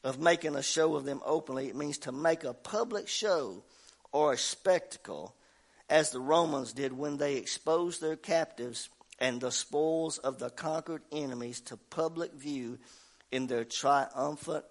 [0.03, 1.68] of making a show of them openly.
[1.68, 3.62] It means to make a public show
[4.11, 5.34] or a spectacle,
[5.88, 8.88] as the Romans did when they exposed their captives
[9.22, 12.76] and the spoils of the conquered enemies to public view
[13.30, 14.64] in their triumphant,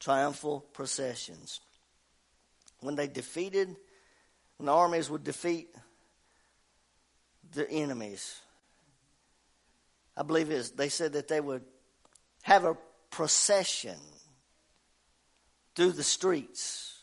[0.00, 1.60] triumphal processions.
[2.80, 3.68] When they defeated,
[4.56, 5.68] when the armies would defeat
[7.52, 8.40] their enemies,
[10.16, 11.64] I believe is they said that they would
[12.40, 12.78] have a
[13.10, 13.98] procession
[15.74, 17.02] through the streets.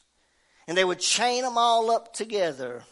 [0.68, 2.84] And they would chain them all up together.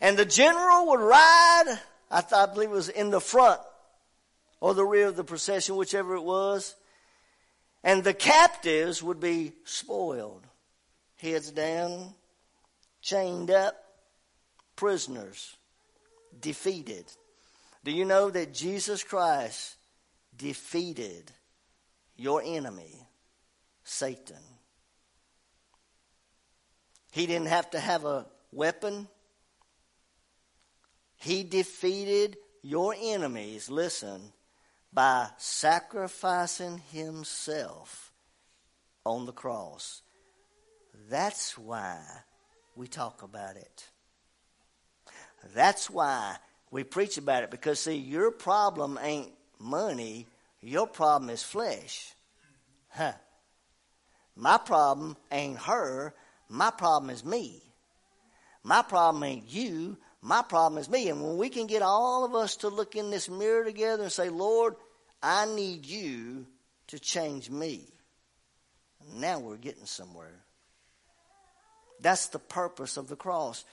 [0.00, 1.78] And the general would ride,
[2.10, 3.60] I, th- I believe it was in the front
[4.60, 6.74] or the rear of the procession, whichever it was.
[7.82, 10.46] And the captives would be spoiled.
[11.16, 12.14] Heads down,
[13.02, 13.74] chained up,
[14.76, 15.56] prisoners
[16.38, 17.04] defeated.
[17.84, 19.76] Do you know that Jesus Christ
[20.36, 21.30] defeated
[22.16, 23.06] your enemy,
[23.84, 24.36] Satan?
[27.12, 29.08] He didn't have to have a weapon.
[31.20, 34.32] He defeated your enemies, listen,
[34.90, 38.10] by sacrificing himself
[39.04, 40.00] on the cross.
[41.10, 42.00] That's why
[42.74, 43.90] we talk about it.
[45.54, 46.36] That's why
[46.70, 50.26] we preach about it because, see, your problem ain't money,
[50.62, 52.14] your problem is flesh.
[52.88, 53.12] Huh.
[54.36, 56.14] My problem ain't her,
[56.48, 57.62] my problem is me.
[58.62, 61.08] My problem ain't you, my problem is me.
[61.08, 64.12] And when we can get all of us to look in this mirror together and
[64.12, 64.76] say, Lord,
[65.22, 66.46] I need you
[66.88, 67.88] to change me.
[69.14, 70.44] Now we're getting somewhere.
[72.00, 73.64] That's the purpose of the cross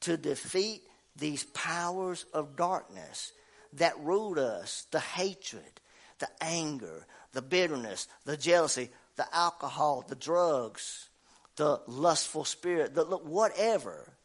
[0.00, 0.82] to defeat
[1.16, 3.32] these powers of darkness
[3.74, 5.80] that ruled us the hatred,
[6.18, 11.08] the anger, the bitterness, the jealousy, the alcohol, the drugs,
[11.56, 14.15] the lustful spirit, the whatever.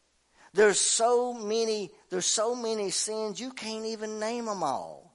[0.54, 5.14] There's so many, there's so many sins you can't even name them all.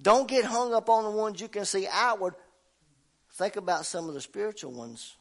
[0.00, 2.34] Don't get hung up on the ones you can see outward.
[3.32, 5.16] Think about some of the spiritual ones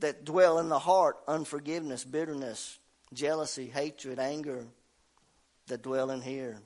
[0.00, 2.78] that dwell in the heart unforgiveness, bitterness,
[3.12, 4.66] jealousy, hatred, anger
[5.66, 6.58] that dwell in here.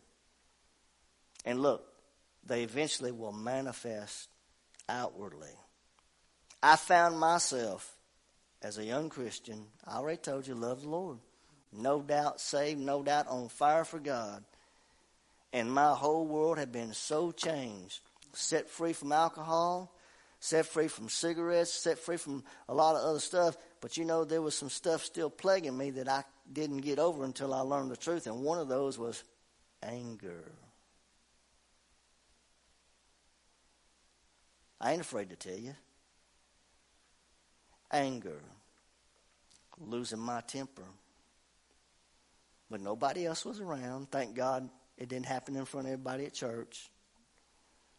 [1.44, 1.84] And look,
[2.44, 4.28] they eventually will manifest
[4.88, 5.50] outwardly.
[6.62, 7.91] I found myself
[8.62, 11.18] as a young Christian, I already told you, love the Lord.
[11.72, 14.44] No doubt saved, no doubt on fire for God.
[15.52, 18.00] And my whole world had been so changed,
[18.32, 19.92] set free from alcohol,
[20.38, 23.56] set free from cigarettes, set free from a lot of other stuff.
[23.80, 27.24] But you know, there was some stuff still plaguing me that I didn't get over
[27.24, 28.26] until I learned the truth.
[28.26, 29.22] And one of those was
[29.82, 30.52] anger.
[34.80, 35.74] I ain't afraid to tell you.
[37.93, 38.40] Anger.
[39.78, 40.84] Losing my temper.
[42.70, 44.11] But nobody else was around.
[44.11, 46.90] Thank God it didn't happen in front of everybody at church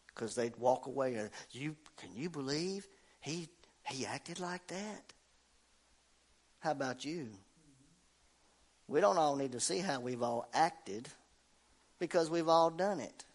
[0.07, 1.29] because they'd walk away.
[1.51, 2.87] You can you believe
[3.19, 3.49] he
[3.85, 5.13] he acted like that?
[6.59, 7.27] How about you?
[8.87, 11.09] We don't all need to see how we've all acted
[11.99, 13.25] because we've all done it.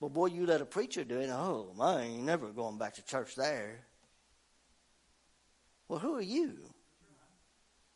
[0.00, 1.30] But boy, you let a preacher do it.
[1.30, 3.80] Oh, I ain't never going back to church there.
[5.88, 6.58] Well, who are you?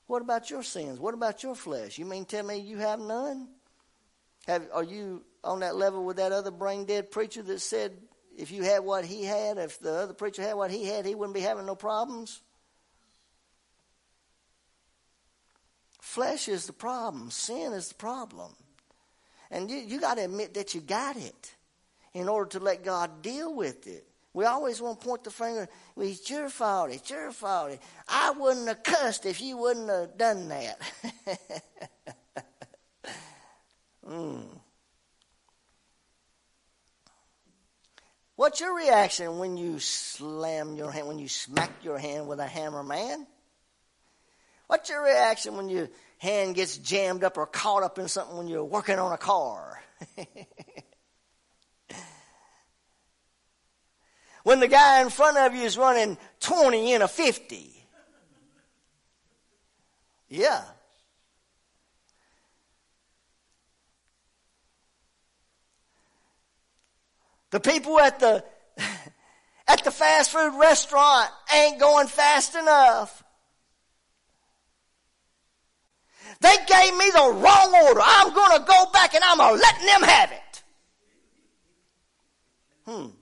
[0.07, 0.99] What about your sins?
[0.99, 1.99] What about your flesh?
[1.99, 3.49] You mean tell me you have none?
[4.47, 7.93] Have, are you on that level with that other brain dead preacher that said
[8.37, 11.15] if you had what he had, if the other preacher had what he had, he
[11.15, 12.41] wouldn't be having no problems?
[16.01, 18.53] Flesh is the problem, sin is the problem.
[19.51, 21.55] And you, you got to admit that you got it
[22.15, 24.07] in order to let God deal with it.
[24.39, 27.77] We always want to point the finger, well, it's your fault, it's your fault.
[28.07, 30.81] I wouldn't have cussed if you wouldn't have done that.
[34.09, 34.45] mm.
[38.37, 42.47] what's your reaction when you slam your hand, when you smack your hand with a
[42.47, 43.27] hammer, man?
[44.69, 48.47] What's your reaction when your hand gets jammed up or caught up in something when
[48.47, 49.83] you're working on a car?
[54.49, 57.71] when the guy in front of you is running 20 in a 50.
[60.31, 60.65] Yeah.
[67.51, 68.43] The people at the
[69.69, 73.23] at the fast food restaurant ain't going fast enough.
[76.41, 78.01] They gave me the wrong order.
[78.03, 80.63] I'm going to go back and I'm letting them have it.
[82.87, 83.18] Hmm.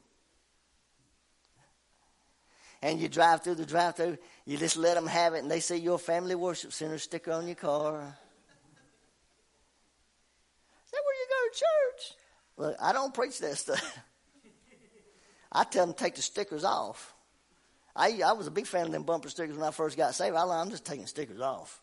[2.87, 5.59] And you drive through the drive through, you just let them have it, and they
[5.59, 7.99] see your family worship center sticker on your car.
[10.85, 12.15] Is that where you go to church?
[12.59, 13.99] Look, I don't preach that stuff.
[15.53, 17.13] I tell them to take the stickers off.
[17.97, 20.37] I, I was a big fan of them bumper stickers when I first got saved.
[20.37, 21.81] I, I'm just taking stickers off.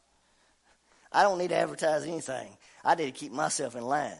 [1.11, 2.55] I don't need to advertise anything.
[2.85, 4.13] I need to keep myself in line.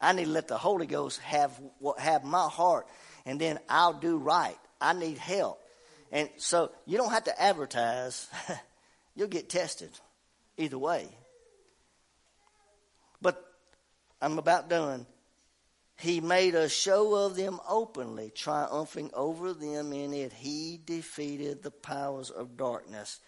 [0.00, 1.52] I need to let the Holy Ghost have
[1.98, 2.88] have my heart,
[3.24, 4.58] and then I'll do right.
[4.80, 5.60] I need help,
[6.12, 8.28] and so you don't have to advertise.
[9.14, 9.90] You'll get tested,
[10.56, 11.08] either way.
[13.20, 13.44] But
[14.20, 15.06] I'm about done.
[15.98, 20.32] He made a show of them openly, triumphing over them in it.
[20.32, 23.20] He defeated the powers of darkness.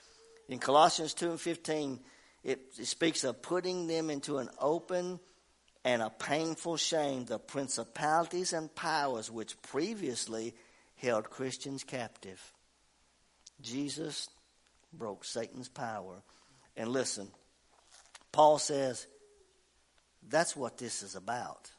[0.49, 2.01] In Colossians 2 and 15,
[2.43, 5.20] it, it speaks of putting them into an open
[5.85, 10.55] and a painful shame, the principalities and powers which previously
[10.97, 12.41] held Christians captive.
[13.63, 14.29] Jesus
[14.93, 16.23] broke Satan's power.
[16.77, 17.29] And listen,
[18.33, 19.07] Paul says
[20.29, 21.71] that's what this is about.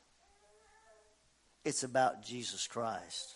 [1.65, 3.35] It's about Jesus Christ.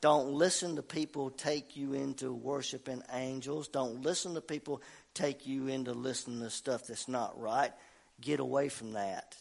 [0.00, 3.68] Don't listen to people take you into worshiping angels.
[3.68, 4.80] Don't listen to people
[5.12, 7.72] take you into listening to stuff that's not right.
[8.20, 9.36] Get away from that.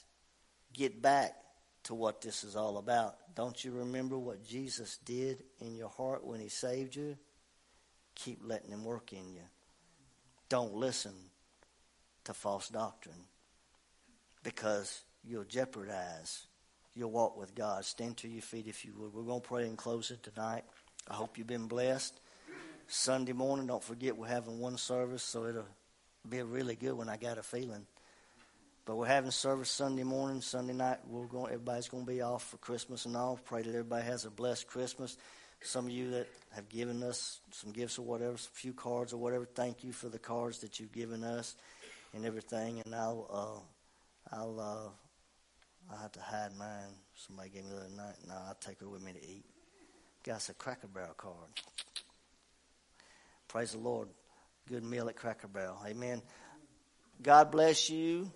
[0.73, 1.35] Get back
[1.83, 3.15] to what this is all about.
[3.35, 7.17] Don't you remember what Jesus did in your heart when he saved you?
[8.17, 9.41] Keep letting him work in you.
[10.49, 11.13] Don't listen
[12.23, 13.25] to false doctrine
[14.43, 16.47] because you'll jeopardize
[16.95, 17.85] your walk with God.
[17.85, 19.13] Stand to your feet if you would.
[19.13, 20.63] We're going to pray and close it tonight.
[21.07, 22.19] I hope you've been blessed.
[22.87, 25.65] Sunday morning, don't forget we're having one service, so it'll
[26.27, 27.09] be really good one.
[27.09, 27.85] I got a feeling.
[28.85, 30.99] But we're having service Sunday morning, Sunday night.
[31.07, 31.47] We're going.
[31.47, 33.37] Everybody's going to be off for Christmas and all.
[33.43, 35.17] Pray that everybody has a blessed Christmas.
[35.61, 39.17] Some of you that have given us some gifts or whatever, a few cards or
[39.17, 39.45] whatever.
[39.45, 41.55] Thank you for the cards that you've given us
[42.13, 42.81] and everything.
[42.85, 43.65] And I'll,
[44.31, 46.95] uh, I'll, uh, I had to hide mine.
[47.15, 48.15] Somebody gave me the other night.
[48.27, 49.45] No, I'll take her with me to eat.
[50.23, 51.35] Got us a Cracker Barrel card.
[53.47, 54.09] Praise the Lord.
[54.67, 55.79] Good meal at Cracker Barrel.
[55.87, 56.21] Amen.
[57.21, 58.31] God bless you.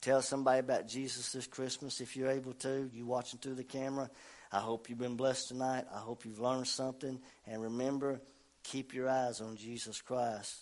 [0.00, 2.90] Tell somebody about Jesus this Christmas if you're able to.
[2.92, 4.10] You watching through the camera.
[4.52, 5.84] I hope you've been blessed tonight.
[5.94, 7.20] I hope you've learned something.
[7.46, 8.20] And remember,
[8.64, 10.56] keep your eyes on Jesus Christ.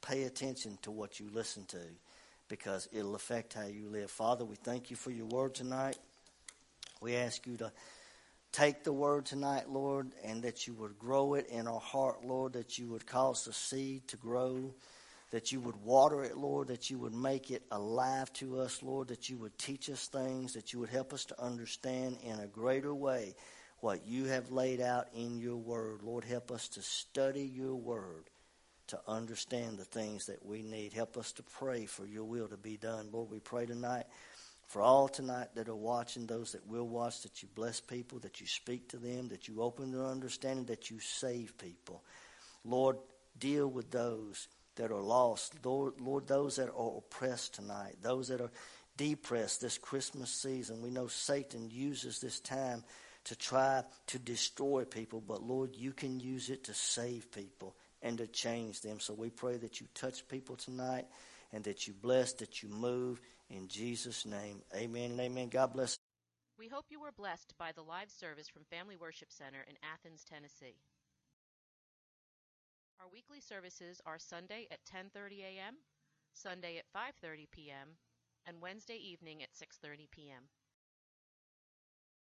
[0.00, 1.78] Pay attention to what you listen to
[2.48, 4.10] because it'll affect how you live.
[4.10, 5.96] Father, we thank you for your word tonight.
[7.00, 7.72] We ask you to
[8.52, 12.54] take the word tonight, Lord, and that you would grow it in our heart, Lord,
[12.54, 14.74] that you would cause the seed to grow,
[15.34, 19.08] that you would water it, Lord, that you would make it alive to us, Lord,
[19.08, 22.46] that you would teach us things, that you would help us to understand in a
[22.46, 23.34] greater way
[23.80, 26.04] what you have laid out in your word.
[26.04, 28.30] Lord, help us to study your word
[28.86, 30.92] to understand the things that we need.
[30.92, 33.08] Help us to pray for your will to be done.
[33.10, 34.04] Lord, we pray tonight
[34.68, 38.40] for all tonight that are watching, those that will watch, that you bless people, that
[38.40, 42.04] you speak to them, that you open their understanding, that you save people.
[42.64, 42.98] Lord,
[43.36, 44.46] deal with those
[44.76, 45.54] that are lost.
[45.64, 48.50] Lord, Lord, those that are oppressed tonight, those that are
[48.96, 50.82] depressed this Christmas season.
[50.82, 52.84] We know Satan uses this time
[53.24, 58.18] to try to destroy people, but Lord, you can use it to save people and
[58.18, 59.00] to change them.
[59.00, 61.06] So we pray that you touch people tonight
[61.52, 63.20] and that you bless, that you move
[63.50, 65.48] in Jesus' name, amen and amen.
[65.48, 65.96] God bless.
[66.58, 70.24] We hope you were blessed by the live service from Family Worship Center in Athens,
[70.28, 70.76] Tennessee.
[73.00, 75.74] Our weekly services are Sunday at 10:30 a.m.,
[76.32, 77.96] Sunday at 5:30 p.m.,
[78.46, 80.48] and Wednesday evening at 6:30 p.m.